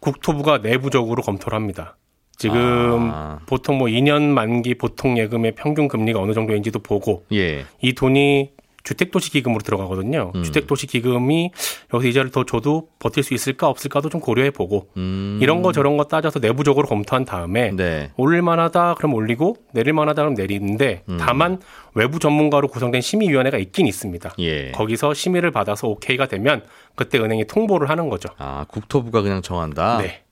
국토부가 0.00 0.58
내부적으로 0.58 1.22
검토를 1.22 1.56
합니다. 1.56 1.96
지금 2.36 3.10
아. 3.12 3.38
보통 3.46 3.78
뭐 3.78 3.88
2년 3.88 4.22
만기 4.22 4.74
보통 4.74 5.18
예금의 5.18 5.54
평균 5.54 5.88
금리가 5.88 6.20
어느 6.20 6.32
정도인지도 6.32 6.80
보고 6.80 7.24
예. 7.32 7.64
이 7.80 7.94
돈이 7.94 8.50
주택도시기금으로 8.86 9.62
들어가거든요. 9.62 10.30
음. 10.34 10.42
주택도시기금이 10.44 11.50
여기서 11.92 12.08
이자를 12.08 12.30
더 12.30 12.44
줘도 12.44 12.88
버틸 13.00 13.24
수 13.24 13.34
있을까 13.34 13.68
없을까도 13.68 14.08
좀 14.08 14.20
고려해 14.20 14.50
보고 14.50 14.88
음. 14.96 15.40
이런 15.42 15.60
거 15.62 15.72
저런 15.72 15.96
거 15.96 16.04
따져서 16.04 16.38
내부적으로 16.38 16.86
검토한 16.86 17.24
다음에 17.24 17.72
네. 17.72 18.12
올릴 18.16 18.42
만하다 18.42 18.94
그럼 18.94 19.14
올리고 19.14 19.56
내릴 19.72 19.92
만하다 19.92 20.22
그럼 20.22 20.34
내리는데 20.34 21.02
음. 21.08 21.16
다만 21.18 21.60
외부 21.94 22.20
전문가로 22.20 22.68
구성된 22.68 23.00
심의위원회가 23.00 23.58
있긴 23.58 23.88
있습니다. 23.88 24.34
예. 24.38 24.70
거기서 24.70 25.14
심의를 25.14 25.50
받아서 25.50 25.88
오케이가 25.88 26.26
되면 26.26 26.62
그때 26.94 27.18
은행에 27.18 27.44
통보를 27.44 27.90
하는 27.90 28.08
거죠. 28.08 28.28
아 28.38 28.66
국토부가 28.68 29.22
그냥 29.22 29.42
정한다. 29.42 29.98
네. 29.98 30.22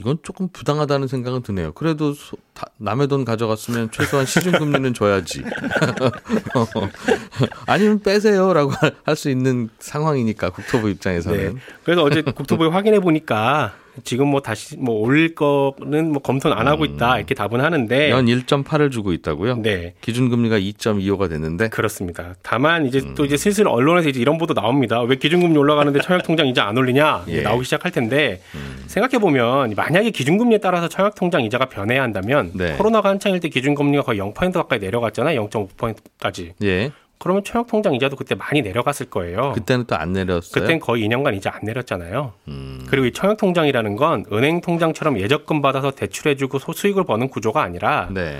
이건 0.00 0.18
조금 0.22 0.48
부당하다는 0.48 1.08
생각은 1.08 1.42
드네요. 1.42 1.72
그래도 1.72 2.12
소- 2.14 2.36
다- 2.54 2.66
남의 2.76 3.08
돈 3.08 3.24
가져갔으면 3.24 3.90
최소한 3.90 4.26
시중 4.26 4.52
금리는 4.52 4.94
줘야지. 4.94 5.42
아니면 7.66 8.00
빼세요라고 8.00 8.72
할 9.04 9.16
수 9.16 9.28
있는 9.30 9.68
상황이니까 9.80 10.50
국토부 10.50 10.88
입장에서는. 10.90 11.54
네. 11.54 11.60
그래서 11.82 12.02
어제 12.04 12.22
국토부에 12.22 12.68
확인해 12.68 13.00
보니까 13.00 13.74
지금 14.04 14.28
뭐 14.28 14.40
다시 14.40 14.76
뭐 14.76 14.96
올릴 14.96 15.34
거는 15.34 16.12
뭐 16.12 16.22
검토는 16.22 16.56
안 16.56 16.68
하고 16.68 16.84
있다 16.84 17.18
이렇게 17.18 17.34
답은 17.34 17.60
하는데 17.60 18.10
연 18.10 18.26
1.8을 18.26 18.90
주고 18.90 19.12
있다고요? 19.12 19.62
네. 19.62 19.94
기준 20.00 20.28
금리가 20.28 20.58
2.25가 20.58 21.28
됐는데 21.28 21.68
그렇습니다. 21.68 22.34
다만 22.42 22.86
이제 22.86 23.00
음. 23.00 23.14
또 23.14 23.24
이제 23.24 23.36
슬슬 23.36 23.68
언론에서 23.68 24.08
이제 24.08 24.20
이런 24.20 24.38
보도 24.38 24.54
나옵니다. 24.54 25.00
왜 25.02 25.16
기준금리 25.16 25.56
올라가는데 25.56 26.00
청약통장 26.00 26.46
이자 26.48 26.64
안 26.64 26.76
올리냐 26.76 27.24
예. 27.28 27.38
음. 27.38 27.42
나오기 27.42 27.64
시작할 27.64 27.90
텐데 27.92 28.40
생각해 28.86 29.18
보면 29.18 29.74
만약에 29.76 30.10
기준금리에 30.10 30.58
따라서 30.58 30.88
청약통장 30.88 31.42
이자가 31.44 31.66
변해야 31.66 32.02
한다면 32.02 32.50
네. 32.54 32.74
코로나가 32.76 33.08
한창일 33.08 33.40
때 33.40 33.48
기준금리가 33.48 34.02
거의 34.02 34.20
0% 34.20 34.52
가까이 34.52 34.78
내려갔잖아요. 34.78 35.48
0.5%까지. 35.48 36.54
예. 36.62 36.92
그러면 37.18 37.42
청약통장 37.44 37.94
이자도 37.94 38.16
그때 38.16 38.34
많이 38.34 38.62
내려갔을 38.62 39.06
거예요. 39.06 39.52
그때는 39.54 39.84
또 39.86 39.96
안 39.96 40.12
내렸어요. 40.12 40.52
그땐 40.62 40.78
거의 40.78 41.04
2년간 41.08 41.36
이자 41.36 41.50
안 41.52 41.60
내렸잖아요. 41.64 42.32
음. 42.48 42.86
그리고 42.88 43.06
이 43.06 43.12
청약통장이라는 43.12 43.96
건 43.96 44.24
은행 44.32 44.60
통장처럼 44.60 45.18
예적금 45.18 45.60
받아서 45.60 45.90
대출해주고 45.90 46.58
소- 46.60 46.72
수익을 46.72 47.04
버는 47.04 47.28
구조가 47.28 47.60
아니라 47.62 48.08
네. 48.12 48.38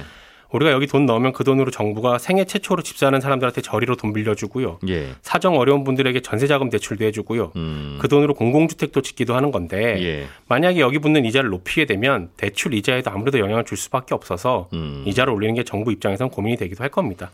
우리가 0.50 0.70
여기 0.73 0.87
돈 0.87 1.04
넣으면 1.04 1.32
그 1.35 1.44
돈으로 1.44 1.70
정부가 1.70 2.16
생애 2.16 2.44
최초로 2.47 2.82
집 2.82 2.97
사는 2.97 3.20
사람들한테 3.20 3.61
저리로 3.61 3.97
돈 3.97 4.14
빌려주고요. 4.14 4.78
예. 4.88 5.08
사정 5.20 5.58
어려운 5.58 5.85
분들에게 5.85 6.20
전세자금 6.20 6.70
대출도 6.70 7.04
해주고요. 7.04 7.52
음. 7.56 7.99
그 8.00 8.08
돈으로 8.08 8.32
공공주택도 8.32 9.02
짓기도 9.02 9.35
하는 9.35 9.50
건데 9.50 9.99
예. 10.02 10.26
만약에 10.47 10.80
여기 10.80 11.00
붙는 11.00 11.26
이자를 11.26 11.50
높이게 11.50 11.85
되면 11.85 12.30
대출 12.38 12.73
이자에도 12.73 13.11
아무래도 13.11 13.40
영향을 13.40 13.64
줄 13.66 13.76
수밖에 13.76 14.14
없어서 14.14 14.70
음. 14.73 15.02
이자를 15.04 15.35
올리는 15.35 15.54
게 15.54 15.64
정부 15.64 15.92
입장에선 15.92 16.30
고민이 16.30 16.56
되기도 16.56 16.82
할 16.82 16.88
겁니다. 16.88 17.30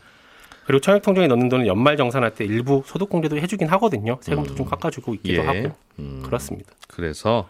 그리고 0.65 0.81
청약통장에 0.81 1.27
넣는 1.27 1.49
돈은 1.49 1.67
연말 1.67 1.95
정산할 1.97 2.33
때 2.33 2.43
일부 2.45 2.81
소득공제도 2.85 3.37
해주긴 3.37 3.67
하거든요. 3.69 4.17
세금도 4.21 4.55
좀 4.55 4.65
깎아주고 4.65 5.13
있기도 5.15 5.41
예. 5.41 5.45
하고 5.45 5.75
음. 5.99 6.21
그렇습니다. 6.25 6.71
그래서 6.87 7.47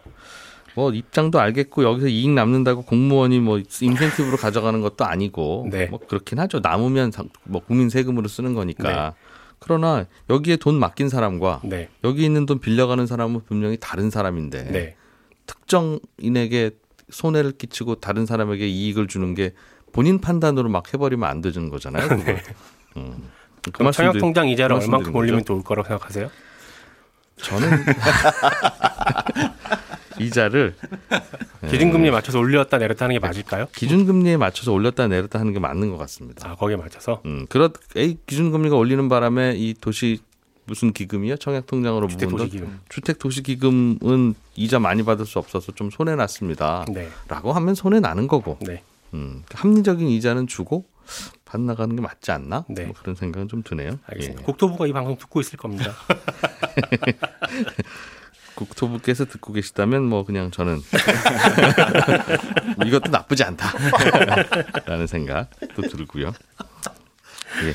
뭐 0.74 0.92
입장도 0.92 1.40
알겠고 1.40 1.82
여기서 1.84 2.08
이익 2.08 2.30
남는다고 2.30 2.82
공무원이 2.82 3.40
뭐 3.40 3.58
인센티브로 3.58 4.36
가져가는 4.36 4.78
것도 4.82 5.06
아니고 5.06 5.68
네. 5.70 5.86
뭐 5.86 5.98
그렇긴 5.98 6.38
하죠. 6.40 6.60
남으면 6.60 7.10
상- 7.12 7.30
뭐 7.44 7.62
국민 7.64 7.88
세금으로 7.88 8.28
쓰는 8.28 8.52
거니까. 8.54 9.14
그러나 9.58 10.04
여기에 10.28 10.56
돈 10.56 10.74
맡긴 10.78 11.08
사람과 11.08 11.62
네, 11.64 11.88
여기 12.04 12.22
있는 12.26 12.44
돈 12.44 12.58
빌려가는 12.60 13.06
사람은 13.06 13.40
분명히 13.46 13.78
다른 13.80 14.10
사람인데 14.10 14.64
네, 14.64 14.96
특정인에게 15.46 16.72
손해를 17.08 17.52
끼치고 17.52 17.96
다른 17.96 18.26
사람에게 18.26 18.68
이익을 18.68 19.08
주는 19.08 19.34
게 19.34 19.54
본인 19.92 20.20
판단으로 20.20 20.68
막 20.68 20.92
해버리면 20.92 21.26
안 21.28 21.40
되는 21.40 21.70
거잖아요. 21.70 22.06
음. 22.96 23.30
그 23.62 23.70
그럼 23.72 23.92
청약통장 23.92 24.48
이자를 24.48 24.78
그 24.78 24.84
얼만큼 24.84 25.14
올리면. 25.14 25.44
좋을 25.44 25.62
거라고 25.62 25.88
생각하세요? 25.88 26.30
저는 27.36 27.68
이자를 30.18 30.74
기준금리에 31.68 32.10
맞춰서 32.10 32.38
올렸다 32.38 32.78
내렸다 32.78 33.04
하는 33.04 33.14
게 33.14 33.18
맞을까요? 33.18 33.66
기준금리에 33.74 34.36
맞춰서 34.36 34.72
올렸다 34.72 35.08
내렸다 35.08 35.38
하는 35.38 35.52
게 35.52 35.58
맞는 35.58 35.90
것 35.90 35.98
같습니다. 35.98 36.48
아, 36.48 36.54
거기에 36.54 36.76
맞춰서 36.76 37.20
음, 37.26 37.46
그렇 37.48 37.72
에이, 37.96 38.18
기준금리가 38.26 38.76
올리는 38.76 39.08
바람에 39.08 39.54
이 39.56 39.74
도시 39.74 40.20
무슨 40.64 40.92
기금이요? 40.92 41.36
청약통장으로 41.36 42.08
돈 42.08 42.18
주택도시기금. 42.18 42.80
주택도시기금은 42.88 44.34
이자 44.56 44.78
많이 44.78 45.04
받을 45.04 45.26
수 45.26 45.38
없어서 45.38 45.72
좀 45.72 45.90
손해 45.90 46.16
났습니다. 46.16 46.84
네. 46.92 47.08
라고 47.28 47.52
하면 47.52 47.74
손해 47.74 48.00
나는 48.00 48.26
거고 48.26 48.58
네. 48.62 48.82
음, 49.14 49.42
합리적인 49.54 50.08
이자는 50.08 50.46
주고 50.46 50.86
받나가는 51.46 51.96
게 51.96 52.02
맞지 52.02 52.30
않나? 52.32 52.66
네. 52.68 52.84
뭐 52.84 52.94
그런 52.98 53.14
생각은 53.14 53.48
좀 53.48 53.62
드네요. 53.62 53.98
알겠습니다. 54.06 54.42
예. 54.42 54.44
국토부가 54.44 54.86
이 54.86 54.92
방송 54.92 55.16
듣고 55.16 55.40
있을 55.40 55.56
겁니다. 55.56 55.94
국토부께서 58.54 59.26
듣고 59.26 59.52
계시다면 59.52 60.04
뭐 60.04 60.24
그냥 60.24 60.50
저는 60.50 60.80
이것도 62.86 63.10
나쁘지 63.10 63.44
않다라는 63.44 65.06
생각도 65.06 65.82
들고요. 65.82 66.32
예. 67.64 67.74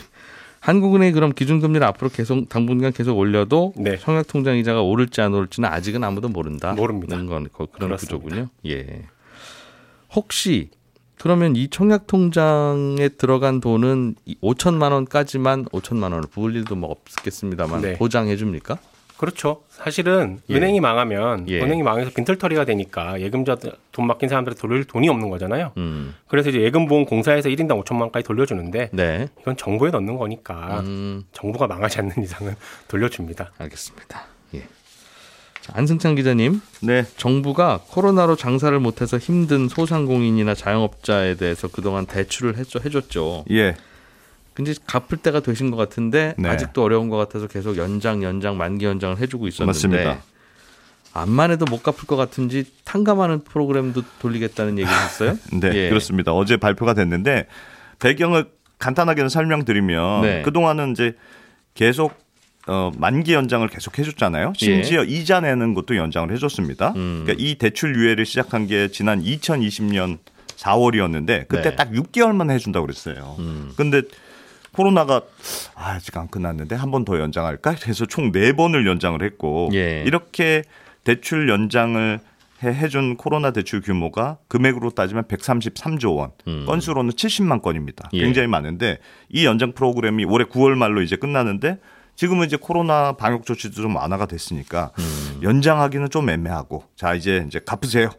한국은행이 0.60 1.12
그럼 1.14 1.34
기준금리를 1.34 1.86
앞으로 1.88 2.10
계속 2.10 2.48
당분간 2.50 2.92
계속 2.94 3.18
올려도 3.18 3.74
네. 3.78 3.98
청약통장 3.98 4.58
이자가 4.58 4.82
오를지 4.82 5.22
안 5.22 5.34
오를지는 5.34 5.68
아직은 5.70 6.04
아무도 6.04 6.30
모른다. 6.30 6.74
모릅니다. 6.74 7.16
건 7.18 7.48
거- 7.52 7.66
그런 7.68 7.90
그렇습니다. 7.90 8.18
구조군요. 8.18 8.50
예. 8.68 9.06
혹시 10.14 10.70
그러면 11.22 11.56
이 11.56 11.68
청약 11.68 12.08
통장에 12.08 13.10
들어간 13.10 13.62
돈은 13.62 14.16
5천만 14.42 14.92
원까지만 14.92 15.66
5천만 15.66 16.14
원을 16.14 16.24
부을 16.32 16.56
일도 16.56 16.76
뭐 16.76 16.90
없겠습니다만 16.90 17.82
네. 17.82 17.94
보장해 17.94 18.36
줍니까? 18.36 18.80
그렇죠. 19.18 19.62
사실은 19.70 20.42
예. 20.50 20.56
은행이 20.56 20.80
망하면 20.80 21.48
예. 21.48 21.62
은행이 21.62 21.84
망해서 21.84 22.10
빈털터리가 22.10 22.66
되니까 22.66 23.22
예금자 23.22 23.56
돈 23.92 24.08
맡긴 24.08 24.30
사람들이 24.30 24.56
돌릴 24.56 24.86
돈이 24.86 25.10
없는 25.10 25.30
거잖아요. 25.30 25.74
음. 25.78 26.16
그래서 26.28 26.50
이제 26.50 26.60
예금보험공사에서 26.62 27.50
1인당 27.50 27.84
5천만 27.84 28.02
원까지 28.02 28.26
돌려주는데 28.26 28.90
네. 28.92 29.28
이건 29.42 29.56
정부에 29.58 29.92
넣는 29.92 30.18
거니까 30.18 30.80
음. 30.80 31.24
정부가 31.34 31.68
망하지 31.68 32.00
않는 32.00 32.16
이상은 32.24 32.56
돌려줍니다. 32.90 33.52
알겠습니다. 33.60 34.24
예. 34.56 34.64
자, 35.62 35.74
안승찬 35.76 36.16
기자님, 36.16 36.60
네. 36.82 37.06
정부가 37.18 37.82
코로나로 37.88 38.36
장사를 38.36 38.78
못해서 38.80 39.18
힘든 39.18 39.68
소상공인이나 39.68 40.56
자영업자에 40.56 41.36
대해서 41.36 41.68
그동안 41.68 42.06
대출을 42.06 42.58
해줘, 42.58 42.80
해줬 42.84 43.10
죠. 43.10 43.46
예. 43.52 43.76
근데 44.54 44.74
갚을 44.86 45.22
때가 45.22 45.40
되신 45.40 45.72
것 45.72 45.78
같은데 45.78 46.34
네. 46.38 46.50
아직도 46.50 46.84
어려운 46.84 47.10
것 47.10 47.18
같아서 47.18 47.48
계속 47.48 47.78
연장, 47.78 48.24
연장, 48.24 48.58
만기 48.58 48.86
연장을 48.86 49.18
해주고 49.18 49.48
있었는데 49.48 49.68
맞습니다. 49.68 50.24
암만 51.14 51.52
해도 51.52 51.66
못 51.66 51.84
갚을 51.84 52.08
것 52.08 52.16
같은지 52.16 52.66
탕감하는 52.84 53.44
프로그램도 53.44 54.02
돌리겠다는 54.20 54.80
얘기를 54.80 54.98
했어요. 55.04 55.38
네, 55.54 55.72
예. 55.74 55.90
그렇습니다. 55.90 56.34
어제 56.34 56.58
발표가 56.58 56.94
됐는데 56.94 57.48
배경을 58.00 58.46
간단하게는 58.80 59.30
설명드리면 59.30 60.22
네. 60.22 60.42
그동안은 60.42 60.92
이제 60.92 61.16
계속 61.76 62.14
어, 62.68 62.92
만기 62.98 63.34
연장을 63.34 63.68
계속 63.70 63.98
해줬잖아요. 63.98 64.54
심지어 64.56 65.04
이자 65.04 65.40
내는 65.42 65.74
것도 65.74 65.96
연장을 65.96 66.32
해줬습니다. 66.32 66.94
예. 66.96 67.00
음. 67.00 67.22
그러니까 67.26 67.44
이 67.44 67.56
대출 67.56 67.96
유예를 67.96 68.26
시작한 68.26 68.68
게 68.68 68.90
지난 68.90 69.22
2020년 69.22 70.20
4월이었는데 70.58 71.48
그때 71.48 71.72
네. 71.72 71.76
딱 71.76 71.92
6개월만 71.92 72.52
해준다고 72.52 72.86
그랬어요. 72.86 73.36
음. 73.40 73.72
근데 73.76 74.04
코로나가 74.74 75.22
아, 75.76 75.92
아직 75.94 76.16
안 76.18 76.28
끝났는데 76.30 76.76
한 76.76 76.92
번 76.92 77.04
더 77.04 77.20
연장할까? 77.20 77.76
해서 77.88 78.06
총네 78.06 78.54
번을 78.54 78.86
연장을 78.88 79.22
했고 79.24 79.70
예. 79.74 80.04
이렇게 80.06 80.64
대출 81.04 81.50
연장을 81.50 82.20
해, 82.64 82.68
해준 82.68 83.18
코로나 83.18 83.52
대출 83.52 83.82
규모가 83.82 84.38
금액으로 84.48 84.92
따지면 84.92 85.24
133조 85.24 86.16
원, 86.16 86.30
음. 86.48 86.66
건수로는 86.68 87.12
70만 87.14 87.62
건입니다. 87.64 88.08
예. 88.14 88.22
굉장히 88.22 88.48
많은데 88.48 89.00
이 89.30 89.46
연장 89.46 89.72
프로그램이 89.74 90.26
올해 90.26 90.46
9월 90.46 90.76
말로 90.76 91.02
이제 91.02 91.16
끝나는데 91.16 91.80
지금은 92.16 92.46
이제 92.46 92.58
코로나 92.60 93.14
방역 93.14 93.46
조치도 93.46 93.82
좀 93.82 93.96
완화가 93.96 94.26
됐으니까 94.26 94.92
음. 95.00 95.40
연장하기는 95.44 96.10
좀 96.10 96.30
애매하고 96.30 96.84
자 96.96 97.14
이제 97.14 97.44
이제 97.48 97.60
갚으세요 97.66 98.10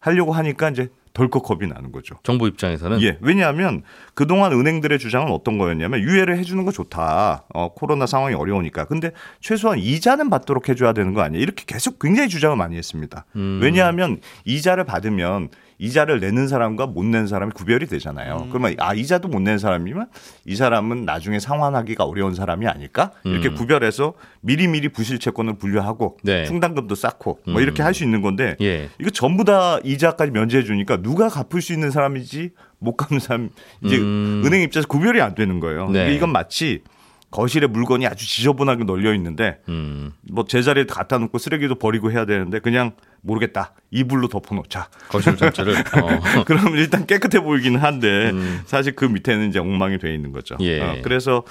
하려고 0.00 0.32
하니까 0.32 0.70
이제 0.70 0.88
덜컥 1.18 1.42
겁이 1.42 1.66
나는 1.66 1.90
거죠. 1.90 2.14
정부 2.22 2.46
입장에서는 2.46 3.02
예, 3.02 3.18
왜냐하면 3.20 3.82
그동안 4.14 4.52
은행들의 4.52 5.00
주장은 5.00 5.32
어떤 5.32 5.58
거였냐면 5.58 6.00
유예를 6.00 6.38
해주는 6.38 6.64
거 6.64 6.70
좋다. 6.70 7.44
어, 7.52 7.72
코로나 7.74 8.06
상황이 8.06 8.34
어려우니까. 8.36 8.84
근데 8.84 9.10
최소한 9.40 9.80
이자는 9.80 10.30
받도록 10.30 10.68
해줘야 10.68 10.92
되는 10.92 11.14
거 11.14 11.22
아니에요? 11.22 11.42
이렇게 11.42 11.64
계속 11.66 11.98
굉장히 11.98 12.28
주장을 12.28 12.56
많이 12.56 12.76
했습니다. 12.76 13.24
음. 13.34 13.58
왜냐하면 13.60 14.20
이자를 14.44 14.84
받으면 14.84 15.48
이자를 15.78 16.18
내는 16.20 16.48
사람과 16.48 16.86
못 16.86 17.04
내는 17.04 17.26
사람이 17.28 17.52
구별이 17.52 17.86
되잖아요. 17.86 18.36
음. 18.44 18.48
그러면 18.50 18.74
아 18.78 18.94
이자도 18.94 19.28
못 19.28 19.40
내는 19.40 19.58
사람이면 19.58 20.08
이 20.44 20.56
사람은 20.56 21.04
나중에 21.04 21.38
상환하기가 21.38 22.04
어려운 22.04 22.34
사람이 22.34 22.66
아닐까? 22.66 23.12
이렇게 23.24 23.48
음. 23.48 23.54
구별해서 23.54 24.14
미리미리 24.40 24.88
부실 24.90 25.18
채권을 25.18 25.58
분류하고 25.58 26.18
네. 26.24 26.44
충당금도 26.44 26.94
쌓고 26.94 27.40
뭐 27.46 27.56
음. 27.56 27.62
이렇게 27.62 27.82
할 27.82 27.94
수 27.98 28.04
있는 28.04 28.20
건데 28.22 28.54
예. 28.60 28.90
이거 29.00 29.10
전부 29.10 29.44
다 29.44 29.78
이자까지 29.82 30.30
면제해 30.30 30.62
주니까 30.62 30.98
누가 30.98 31.28
갚을 31.28 31.62
수 31.62 31.72
있는 31.72 31.90
사람이지 31.90 32.50
못 32.78 32.96
갚는 32.96 33.18
사람 33.18 33.50
이제 33.82 33.96
음. 33.96 34.42
은행 34.44 34.62
입장에서 34.62 34.86
구별이 34.86 35.20
안 35.20 35.34
되는 35.34 35.58
거예요. 35.58 35.88
네. 35.90 36.14
이건 36.14 36.30
마치 36.30 36.82
거실에 37.30 37.66
물건이 37.66 38.06
아주 38.06 38.26
지저분하게 38.26 38.84
널려 38.84 39.14
있는데 39.14 39.58
음. 39.68 40.12
뭐 40.30 40.44
제자리에 40.44 40.84
갖다 40.84 41.18
놓고 41.18 41.38
쓰레기도 41.38 41.74
버리고 41.76 42.10
해야 42.12 42.24
되는데 42.24 42.58
그냥 42.58 42.92
모르겠다 43.20 43.72
이불로 43.90 44.28
덮어놓자. 44.28 44.88
거실 45.08 45.36
전체를 45.36 45.74
어. 46.02 46.44
그럼 46.44 46.76
일단 46.76 47.06
깨끗해 47.06 47.40
보이기는 47.40 47.78
한데 47.80 48.30
음. 48.30 48.60
사실 48.66 48.94
그 48.94 49.04
밑에는 49.04 49.48
이제 49.48 49.58
엉망이 49.58 49.98
돼 49.98 50.14
있는 50.14 50.32
거죠. 50.32 50.56
예. 50.60 50.80
어, 50.80 50.96
그래서 51.02 51.42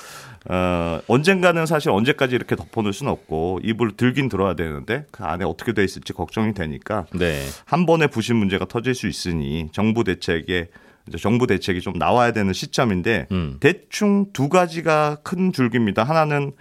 어, 0.49 1.01
언젠가는 1.07 1.65
사실 1.65 1.89
언제까지 1.91 2.35
이렇게 2.35 2.55
덮어놓을 2.55 2.93
수는 2.93 3.11
없고 3.11 3.59
이불 3.63 3.97
들긴 3.97 4.29
들어야 4.29 4.53
되는데 4.53 5.05
그 5.11 5.23
안에 5.23 5.43
어떻게 5.45 5.73
돼 5.73 5.83
있을지 5.83 6.13
걱정이 6.13 6.53
되니까 6.53 7.05
네. 7.13 7.43
한 7.65 7.85
번에 7.85 8.07
부실 8.07 8.35
문제가 8.35 8.65
터질 8.65 8.95
수 8.95 9.07
있으니 9.07 9.69
정부 9.71 10.03
대책에 10.03 10.69
이제 11.07 11.17
정부 11.17 11.47
대책이 11.47 11.81
좀 11.81 11.93
나와야 11.93 12.31
되는 12.33 12.53
시점인데 12.53 13.27
음. 13.31 13.57
대충 13.59 14.27
두 14.33 14.49
가지가 14.49 15.17
큰 15.23 15.51
줄기입니다. 15.51 16.03
하나는 16.03 16.51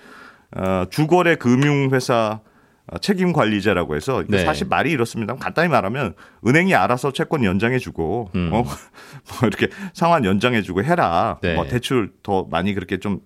어, 0.57 0.85
주거래 0.91 1.35
금융회사 1.37 2.41
어, 2.41 2.56
책임 3.01 3.33
관리제라고 3.33 3.97
해서 3.97 4.23
네. 4.29 4.45
사실 4.45 4.67
말이 4.69 4.91
이렇습니다. 4.91 5.35
간단히 5.35 5.69
말하면 5.69 6.15
은행이 6.47 6.75
알아서 6.75 7.13
채권 7.13 7.45
연장해주고 7.45 8.31
음. 8.35 8.51
어, 8.53 8.63
뭐 8.63 9.49
이렇게 9.49 9.69
상환 9.93 10.25
연장해주고 10.25 10.85
해라. 10.85 11.39
네. 11.43 11.55
뭐 11.55 11.67
대출 11.67 12.13
더 12.23 12.45
많이 12.45 12.75
그렇게 12.75 12.99
좀 12.99 13.21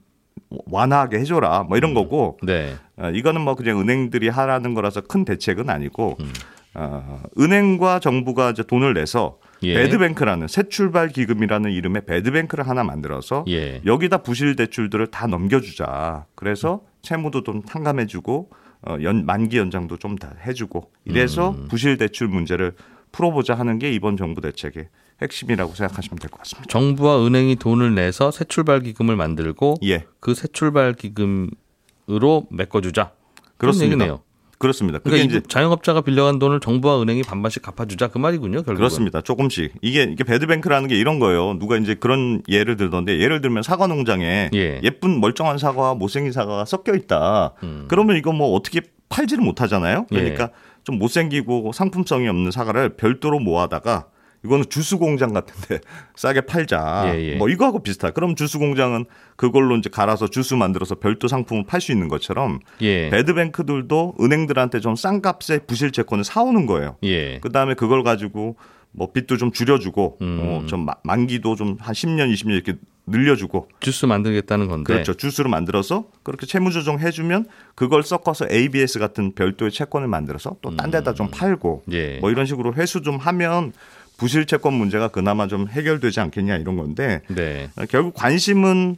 완화하게 0.49 1.18
해줘라. 1.18 1.64
뭐 1.64 1.77
이런 1.77 1.92
거고 1.92 2.38
네. 2.42 2.75
어, 2.96 3.11
이거는 3.11 3.42
뭐 3.42 3.55
그냥 3.55 3.81
은행들이 3.81 4.29
하라는 4.29 4.75
거라서 4.75 5.03
큰 5.03 5.25
대책은 5.25 5.68
아니고 5.68 6.16
음. 6.20 6.33
어, 6.75 7.23
은행과 7.38 7.99
정부가 7.99 8.51
이제 8.51 8.62
돈을 8.62 8.94
내서 8.94 9.38
예. 9.62 9.75
배드뱅크라는 9.75 10.49
새 10.49 10.62
출발 10.68 11.09
기금이라는 11.09 11.70
이름의 11.70 12.07
배드뱅크를 12.07 12.66
하나 12.66 12.85
만들어서 12.85 13.44
예. 13.49 13.83
여기다 13.85 14.18
부실 14.18 14.57
대출들을 14.57 15.09
다 15.09 15.27
넘겨주자. 15.27 16.27
그래서 16.35 16.83
채무도 17.03 17.42
좀 17.42 17.62
탕감해주고 17.62 18.51
어, 18.86 18.96
연, 19.02 19.26
만기 19.26 19.58
연장도 19.58 19.96
좀 19.98 20.16
다 20.16 20.34
해주고 20.46 20.90
이래서 21.04 21.50
음. 21.50 21.68
부실 21.68 21.96
대출 21.98 22.28
문제를 22.28 22.72
풀어보자 23.12 23.54
하는 23.54 23.78
게 23.78 23.92
이번 23.92 24.16
정부 24.16 24.40
대책의 24.40 24.88
핵심이라고 25.22 25.74
생각하시면 25.74 26.18
될 26.18 26.30
것 26.30 26.38
같습니다. 26.38 26.66
정부와 26.68 27.26
은행이 27.26 27.56
돈을 27.56 27.94
내서 27.94 28.30
새 28.30 28.44
출발 28.44 28.80
기금을 28.80 29.16
만들고 29.16 29.76
예, 29.84 30.06
그새 30.20 30.48
출발 30.48 30.94
기금으로 30.94 32.46
메꿔주자. 32.50 33.12
그렇습니다. 33.58 34.18
그렇습니다. 34.61 34.99
그게 34.99 35.12
그러니까 35.16 35.31
이제 35.31 35.42
이 35.42 35.49
자영업자가 35.49 36.03
빌려간 36.03 36.38
돈을 36.38 36.61
정부와 36.61 37.01
은행이 37.01 37.23
반반씩 37.23 37.62
갚아주자 37.62 38.09
그 38.09 38.18
말이군요. 38.18 38.57
결국은. 38.57 38.77
그렇습니다. 38.77 39.23
조금씩 39.23 39.73
이게 39.81 40.03
이게 40.03 40.23
배드뱅크라는 40.23 40.87
게 40.87 40.99
이런 40.99 41.18
거예요. 41.18 41.59
누가 41.59 41.79
이제 41.79 41.94
그런 41.94 42.42
예를 42.46 42.77
들던데 42.77 43.18
예를 43.20 43.40
들면 43.40 43.62
사과 43.62 43.87
농장에 43.87 44.51
예. 44.53 44.81
예. 44.83 44.90
쁜 44.90 45.18
멀쩡한 45.18 45.57
사과와 45.57 45.94
못생긴 45.94 46.33
사과가 46.33 46.66
섞여 46.66 46.94
있다. 46.94 47.55
음. 47.62 47.87
그러면 47.88 48.18
이거 48.18 48.33
뭐 48.33 48.55
어떻게 48.55 48.83
팔지를 49.09 49.42
못하잖아요. 49.42 50.07
예. 50.12 50.14
그러니까 50.14 50.51
좀 50.85 50.99
못생기고 50.99 51.73
상품성이 51.73 52.29
없는 52.29 52.51
사과를 52.51 52.96
별도로 52.96 53.38
모아다가 53.38 54.09
이거는 54.44 54.64
주스 54.70 54.96
공장 54.96 55.33
같은데 55.35 55.81
싸게 56.16 56.42
팔자. 56.42 57.12
예, 57.14 57.33
예. 57.33 57.35
뭐 57.37 57.48
이거하고 57.48 57.83
비슷하. 57.83 58.11
그럼 58.11 58.35
주스 58.37 58.59
공장은 58.59 59.05
그걸로 59.37 59.76
이제 59.76 59.90
갈아서 59.90 60.29
주스 60.29 60.55
만들어서 60.55 60.94
별도 60.94 61.29
상품을 61.29 61.64
팔 61.66 61.81
수 61.81 61.92
있는 61.92 62.09
것처럼 62.09 62.61
예. 62.81 63.11
배드뱅크들도 63.11 64.16
은행들한테 64.20 64.81
좀 64.81 64.94
싼 64.96 65.20
값에 65.22 65.61
부실 65.66 65.92
채권을 65.92 66.24
사오는 66.24 66.66
거예요. 66.66 66.96
예. 67.05 67.38
그 67.40 67.50
다음에 67.53 67.74
그걸 67.74 68.03
가지고 68.03 68.57
뭐 68.92 69.12
빚도 69.12 69.37
좀 69.37 69.53
줄여주고 69.53 70.18
음. 70.20 70.40
어, 70.42 70.66
좀 70.66 70.85
마- 70.85 70.94
만기도 71.05 71.55
좀 71.55 71.76
한 71.81 71.94
10년, 71.94 72.33
20년 72.33 72.50
이렇게 72.55 72.74
늘려주고 73.07 73.68
주스 73.81 74.05
만들겠다는 74.07 74.68
건데. 74.68 74.92
그렇죠. 74.92 75.14
주스로 75.14 75.48
만들어서 75.48 76.05
그렇게 76.22 76.46
채무 76.46 76.70
조정 76.70 76.98
해주면 76.98 77.46
그걸 77.74 78.03
섞어서 78.03 78.46
ABS 78.50 78.98
같은 78.98 79.33
별도의 79.35 79.70
채권을 79.70 80.07
만들어서 80.09 80.57
또 80.61 80.70
딴 80.76 80.90
데다 80.90 81.14
좀 81.14 81.29
팔고 81.31 81.85
예. 81.92 82.18
뭐 82.20 82.31
이런 82.31 82.46
식으로 82.46 82.74
회수 82.74 83.00
좀 83.03 83.16
하면 83.16 83.72
부실 84.20 84.44
채권 84.44 84.74
문제가 84.74 85.09
그나마 85.09 85.46
좀 85.46 85.66
해결되지 85.66 86.20
않겠냐 86.20 86.59
이런 86.59 86.76
건데 86.76 87.22
네. 87.28 87.70
어, 87.76 87.87
결국 87.88 88.12
관심은 88.12 88.96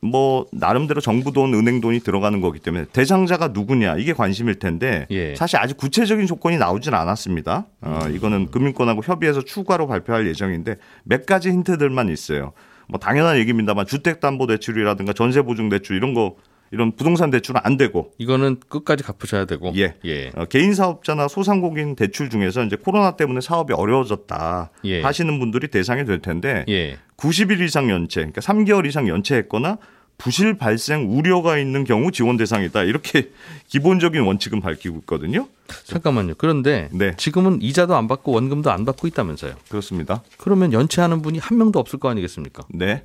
뭐 0.00 0.46
나름대로 0.52 1.00
정부 1.00 1.32
돈, 1.32 1.54
은행 1.54 1.80
돈이 1.80 2.00
들어가는 2.00 2.40
거기 2.40 2.60
때문에 2.60 2.84
대상자가 2.92 3.48
누구냐 3.48 3.96
이게 3.96 4.12
관심일 4.12 4.60
텐데 4.60 5.06
예. 5.10 5.34
사실 5.34 5.56
아직 5.56 5.76
구체적인 5.76 6.26
조건이 6.28 6.56
나오진 6.56 6.94
않았습니다. 6.94 7.66
어, 7.80 8.00
이거는 8.12 8.52
금융권하고 8.52 9.02
협의해서 9.02 9.42
추가로 9.42 9.88
발표할 9.88 10.28
예정인데 10.28 10.76
몇 11.02 11.26
가지 11.26 11.50
힌트들만 11.50 12.08
있어요. 12.10 12.52
뭐 12.86 13.00
당연한 13.00 13.38
얘기입니다만 13.38 13.86
주택담보대출이라든가 13.86 15.14
전세보증대출 15.14 15.96
이런 15.96 16.14
거 16.14 16.36
이런 16.74 16.92
부동산 16.92 17.30
대출은 17.30 17.60
안 17.64 17.76
되고 17.76 18.12
이거는 18.18 18.58
끝까지 18.68 19.04
갚으셔야 19.04 19.44
되고. 19.44 19.72
예. 19.76 19.94
예. 20.04 20.30
어, 20.34 20.44
개인 20.46 20.74
사업자나 20.74 21.28
소상공인 21.28 21.94
대출 21.94 22.28
중에서 22.28 22.64
이제 22.64 22.76
코로나 22.76 23.16
때문에 23.16 23.40
사업이 23.40 23.72
어려워졌다 23.72 24.70
예. 24.84 25.02
하시는 25.02 25.38
분들이 25.38 25.68
대상이 25.68 26.04
될 26.04 26.20
텐데 26.20 26.64
예. 26.68 26.98
90일 27.16 27.60
이상 27.60 27.88
연체, 27.90 28.20
그러니까 28.20 28.40
3개월 28.40 28.86
이상 28.86 29.08
연체했거나 29.08 29.78
부실 30.18 30.56
발생 30.56 31.10
우려가 31.10 31.58
있는 31.58 31.84
경우 31.84 32.10
지원 32.10 32.36
대상이다. 32.36 32.84
이렇게 32.84 33.30
기본적인 33.68 34.22
원칙은 34.22 34.60
밝히고 34.60 34.98
있거든요. 35.00 35.48
잠깐만요. 35.84 36.34
그런데 36.38 36.88
네. 36.92 37.14
지금은 37.16 37.62
이자도 37.62 37.96
안 37.96 38.06
받고 38.06 38.32
원금도 38.32 38.70
안 38.70 38.84
받고 38.84 39.06
있다면서요. 39.08 39.54
그렇습니다. 39.68 40.22
그러면 40.38 40.72
연체하는 40.72 41.22
분이 41.22 41.38
한 41.38 41.58
명도 41.58 41.78
없을 41.78 41.98
거 41.98 42.08
아니겠습니까? 42.10 42.64
네. 42.70 43.04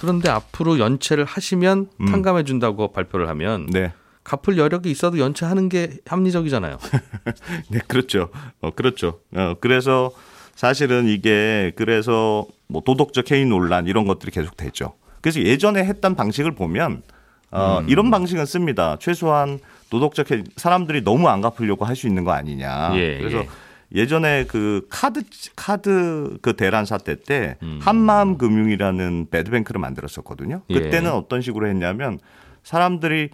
그런데 0.00 0.30
앞으로 0.30 0.78
연체를 0.78 1.26
하시면 1.26 1.88
음. 2.00 2.06
탕감해 2.06 2.44
준다고 2.44 2.90
발표를 2.90 3.28
하면 3.28 3.66
네. 3.66 3.92
갚을 4.24 4.56
여력이 4.56 4.90
있어도 4.90 5.18
연체하는 5.18 5.68
게 5.68 5.98
합리적이잖아요. 6.06 6.78
네, 7.68 7.80
그렇죠. 7.86 8.30
어, 8.62 8.70
그렇죠. 8.70 9.20
어, 9.34 9.54
그래서 9.60 10.10
사실은 10.54 11.06
이게 11.06 11.72
그래서 11.76 12.46
뭐 12.66 12.80
도덕적 12.82 13.30
해이 13.30 13.44
논란 13.44 13.86
이런 13.86 14.06
것들이 14.06 14.30
계속 14.32 14.56
되죠. 14.56 14.94
그래서 15.20 15.42
예전에 15.42 15.84
했던 15.84 16.14
방식을 16.14 16.52
보면 16.54 17.02
어, 17.50 17.82
이런 17.86 18.10
방식은 18.10 18.46
씁니다. 18.46 18.96
최소한 19.00 19.58
도덕적 19.90 20.30
해이 20.30 20.44
사람들이 20.56 21.02
너무 21.04 21.28
안 21.28 21.42
갚으려고 21.42 21.84
할 21.84 21.94
수 21.94 22.06
있는 22.06 22.24
거 22.24 22.32
아니냐. 22.32 22.92
예, 22.94 23.18
그래서 23.18 23.38
예. 23.38 23.48
예전에 23.94 24.44
그 24.46 24.86
카드 24.88 25.22
카드 25.56 26.38
그 26.42 26.54
대란 26.54 26.84
사태 26.84 27.16
때 27.16 27.56
음. 27.62 27.78
한마음 27.82 28.38
금융이라는 28.38 29.28
배드뱅크를 29.30 29.80
만들었었거든요. 29.80 30.62
예. 30.70 30.74
그때는 30.74 31.12
어떤 31.12 31.42
식으로 31.42 31.66
했냐면 31.68 32.18
사람들이 32.62 33.30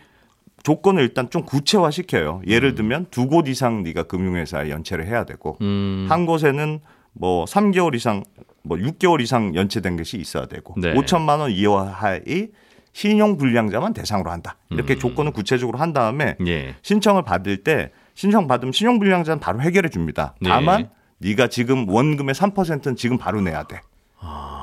조건을 0.63 1.03
일단 1.03 1.31
좀 1.31 1.43
구체화 1.45 1.91
시켜요. 1.91 2.41
예를 2.47 2.75
들면 2.75 3.07
두 3.11 3.29
곳 3.29 3.49
이상 3.49 3.83
네가 3.83 4.05
금융회사에 4.05 4.71
연체를 4.71 5.07
해야 5.07 5.25
되고 5.25 5.59
음. 5.61 6.07
한 6.09 6.27
곳에는 6.27 6.81
뭐 7.13 7.45
3개월 7.45 7.95
이상 7.95 8.23
뭐 8.63 8.77
6개월 8.79 9.21
이상 9.21 9.55
연체된 9.55 9.97
것이 9.97 10.17
있어야 10.17 10.47
되고 10.47 10.75
네. 10.81 10.93
5천만 10.95 11.39
원 11.39 11.51
이하의 11.51 12.51
신용 12.93 13.37
불량자만 13.37 13.93
대상으로 13.93 14.31
한다. 14.31 14.57
이렇게 14.71 14.95
음. 14.95 14.99
조건을 14.99 15.33
구체적으로 15.33 15.79
한 15.79 15.93
다음에 15.93 16.37
예. 16.47 16.75
신청을 16.83 17.23
받을 17.25 17.59
때 17.59 17.93
신청 18.17 18.49
받으면 18.49 18.73
신용 18.73 18.99
불량자는 18.99 19.39
바로 19.39 19.61
해결해 19.61 19.89
줍니다. 19.89 20.35
네. 20.41 20.49
다만 20.49 20.89
네 21.19 21.35
가 21.35 21.47
지금 21.49 21.89
원금의 21.89 22.35
3%는 22.35 22.97
지금 22.97 23.17
바로 23.19 23.41
내야 23.41 23.63
돼. 23.63 23.81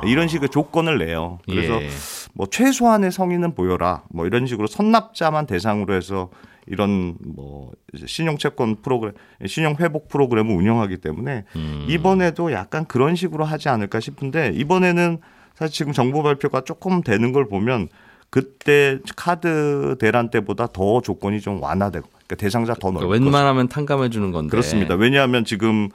이런 0.05 0.27
식의 0.27 0.49
조건을 0.49 0.97
내요. 0.97 1.39
그래서 1.45 1.75
아. 1.77 1.81
예. 1.81 1.89
뭐 2.33 2.47
최소한의 2.47 3.11
성의는 3.11 3.55
보여라. 3.55 4.03
뭐 4.09 4.25
이런 4.25 4.45
식으로 4.45 4.67
선납자만 4.67 5.45
대상으로 5.47 5.93
해서 5.95 6.29
이런 6.67 7.15
뭐 7.23 7.71
이제 7.93 8.05
신용 8.07 8.37
채권 8.37 8.81
프로그램, 8.81 9.13
신용 9.45 9.75
회복 9.79 10.09
프로그램을 10.09 10.53
운영하기 10.55 10.97
때문에 10.97 11.45
음. 11.55 11.85
이번에도 11.89 12.51
약간 12.51 12.85
그런 12.85 13.15
식으로 13.15 13.45
하지 13.45 13.69
않을까 13.69 13.99
싶은데 13.99 14.51
이번에는 14.55 15.19
사실 15.55 15.73
지금 15.73 15.93
정부 15.93 16.21
발표가 16.23 16.61
조금 16.61 17.01
되는 17.01 17.31
걸 17.31 17.47
보면 17.47 17.87
그때 18.29 18.99
카드 19.15 19.95
대란 19.99 20.29
때보다 20.29 20.67
더 20.67 21.01
조건이 21.01 21.39
좀 21.39 21.61
완화되고 21.61 22.07
그러니까 22.33 22.35
대상자 22.35 22.73
더 22.73 22.91
넓고 22.91 23.07
그러니까 23.07 23.25
웬만하면 23.25 23.67
탕감해 23.67 24.09
주는 24.09 24.31
건데. 24.31 24.49
그렇습니다. 24.49 24.95
왜냐하면 24.95 25.45
지금 25.45 25.89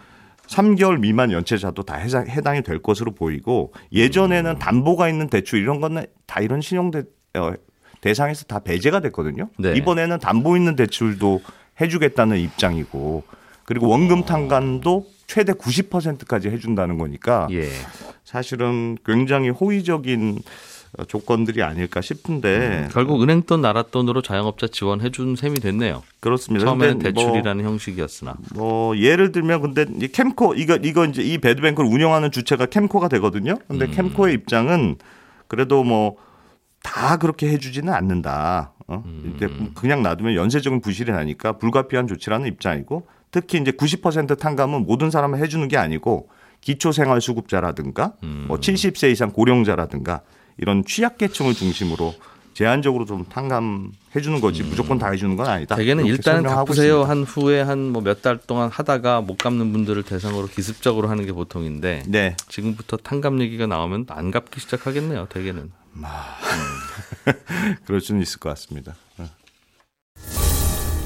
3개월 0.46 0.98
미만 0.98 1.30
연체자도 1.30 1.82
다 1.82 1.96
해당, 1.96 2.26
해당이 2.26 2.62
될 2.62 2.80
것으로 2.80 3.12
보이고 3.12 3.72
예전에는 3.92 4.52
음. 4.52 4.58
담보가 4.58 5.08
있는 5.08 5.28
대출 5.28 5.60
이런 5.60 5.80
거는 5.80 6.06
다 6.26 6.40
이런 6.40 6.60
신용 6.60 6.90
대, 6.90 7.02
어, 7.34 7.52
대상에서 8.00 8.44
다 8.44 8.60
배제가 8.60 9.00
됐거든요. 9.00 9.50
네. 9.58 9.74
이번에는 9.74 10.18
담보 10.18 10.56
있는 10.56 10.76
대출도 10.76 11.42
해주겠다는 11.80 12.38
입장이고 12.38 13.24
그리고 13.64 13.88
원금 13.88 14.24
탕감도 14.24 15.06
최대 15.26 15.52
90%까지 15.52 16.48
해준다는 16.48 16.96
거니까 16.96 17.48
예. 17.50 17.68
사실은 18.24 18.96
굉장히 19.04 19.50
호의적인 19.50 20.38
어, 20.38 20.40
조건들이 21.06 21.62
아닐까 21.62 22.00
싶은데 22.00 22.88
결국 22.92 23.22
은행 23.22 23.42
돈 23.42 23.60
나라 23.62 23.82
돈으로 23.82 24.22
자영업자 24.22 24.68
지원해 24.68 25.10
준 25.10 25.36
셈이 25.36 25.60
됐네요. 25.60 26.02
그렇습니다. 26.20 26.66
처음에는 26.66 26.98
뭐 26.98 27.02
대출이라는 27.02 27.64
형식이었으나. 27.64 28.34
뭐 28.54 28.96
예를 28.96 29.32
들면 29.32 29.62
근데 29.62 29.86
이 30.00 30.08
캠코 30.08 30.54
이거 30.54 30.76
이거 30.76 31.04
이제 31.04 31.22
이 31.22 31.38
배드뱅크를 31.38 31.88
운영하는 31.88 32.30
주체가 32.30 32.66
캠코가 32.66 33.08
되거든요. 33.08 33.56
근데 33.68 33.86
음. 33.86 33.90
캠코의 33.90 34.34
입장은 34.34 34.96
그래도 35.48 35.84
뭐 35.84 36.28
다 36.82 37.16
그렇게 37.16 37.48
해주지는 37.50 37.92
않는다. 37.92 38.72
어? 38.86 39.02
음. 39.04 39.34
이제 39.36 39.48
그냥 39.74 40.02
놔두면 40.02 40.34
연쇄적인 40.34 40.80
부실이 40.80 41.12
나니까 41.12 41.58
불가피한 41.58 42.06
조치라는 42.06 42.46
입장이고 42.46 43.06
특히 43.30 43.58
이제 43.58 43.70
90% 43.72 44.38
탕감은 44.38 44.86
모든 44.86 45.10
사람을 45.10 45.38
해주는 45.38 45.66
게 45.68 45.76
아니고 45.76 46.30
기초생활수급자라든가 46.62 48.14
음. 48.22 48.46
뭐 48.48 48.58
70세 48.58 49.10
이상 49.10 49.30
고령자라든가 49.32 50.22
이런 50.58 50.84
취약계층을 50.84 51.54
중심으로 51.54 52.14
제한적으로 52.54 53.04
좀 53.04 53.24
탕감해 53.24 54.20
주는 54.20 54.40
거지 54.40 54.64
무조건 54.64 54.98
다 54.98 55.10
해주는 55.10 55.36
건 55.36 55.46
아니다. 55.46 55.76
음. 55.76 55.78
대개는 55.78 56.06
일단은 56.06 56.42
갚으세요. 56.42 57.04
한 57.04 57.22
후에 57.22 57.60
한 57.60 57.92
뭐 57.92 58.02
몇 58.02 58.20
달 58.20 58.36
동안 58.38 58.68
하다가 58.68 59.20
못 59.20 59.38
갚는 59.38 59.72
분들을 59.72 60.02
대상으로 60.02 60.48
기습적으로 60.48 61.08
하는 61.08 61.24
게 61.24 61.32
보통인데 61.32 62.02
네. 62.08 62.36
지금부터 62.48 62.96
탕감 62.96 63.40
얘기가 63.40 63.66
나오면 63.68 64.06
안 64.08 64.32
갚기 64.32 64.58
시작하겠네요. 64.60 65.26
대개는. 65.30 65.70
그럴 67.86 68.00
수는 68.00 68.22
있을 68.22 68.40
것 68.40 68.48
같습니다. 68.50 68.94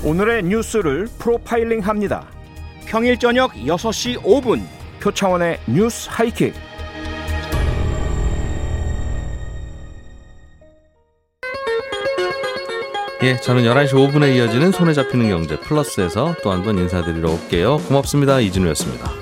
오늘의 0.04 0.44
뉴스를 0.44 1.06
프로파일링 1.18 1.80
합니다. 1.80 2.26
평일 2.86 3.18
저녁 3.18 3.52
6시 3.52 4.22
5분 4.22 4.64
표창원의 5.00 5.60
뉴스 5.68 6.08
하이킥. 6.10 6.54
예, 13.22 13.36
저는 13.36 13.62
11시 13.62 13.90
5분에 13.92 14.34
이어지는 14.34 14.72
손에 14.72 14.92
잡히는 14.94 15.28
경제 15.28 15.56
플러스에서 15.60 16.34
또 16.42 16.50
한 16.50 16.62
번 16.64 16.78
인사드리러 16.78 17.30
올게요. 17.30 17.78
고맙습니다. 17.78 18.40
이진우였습니다. 18.40 19.21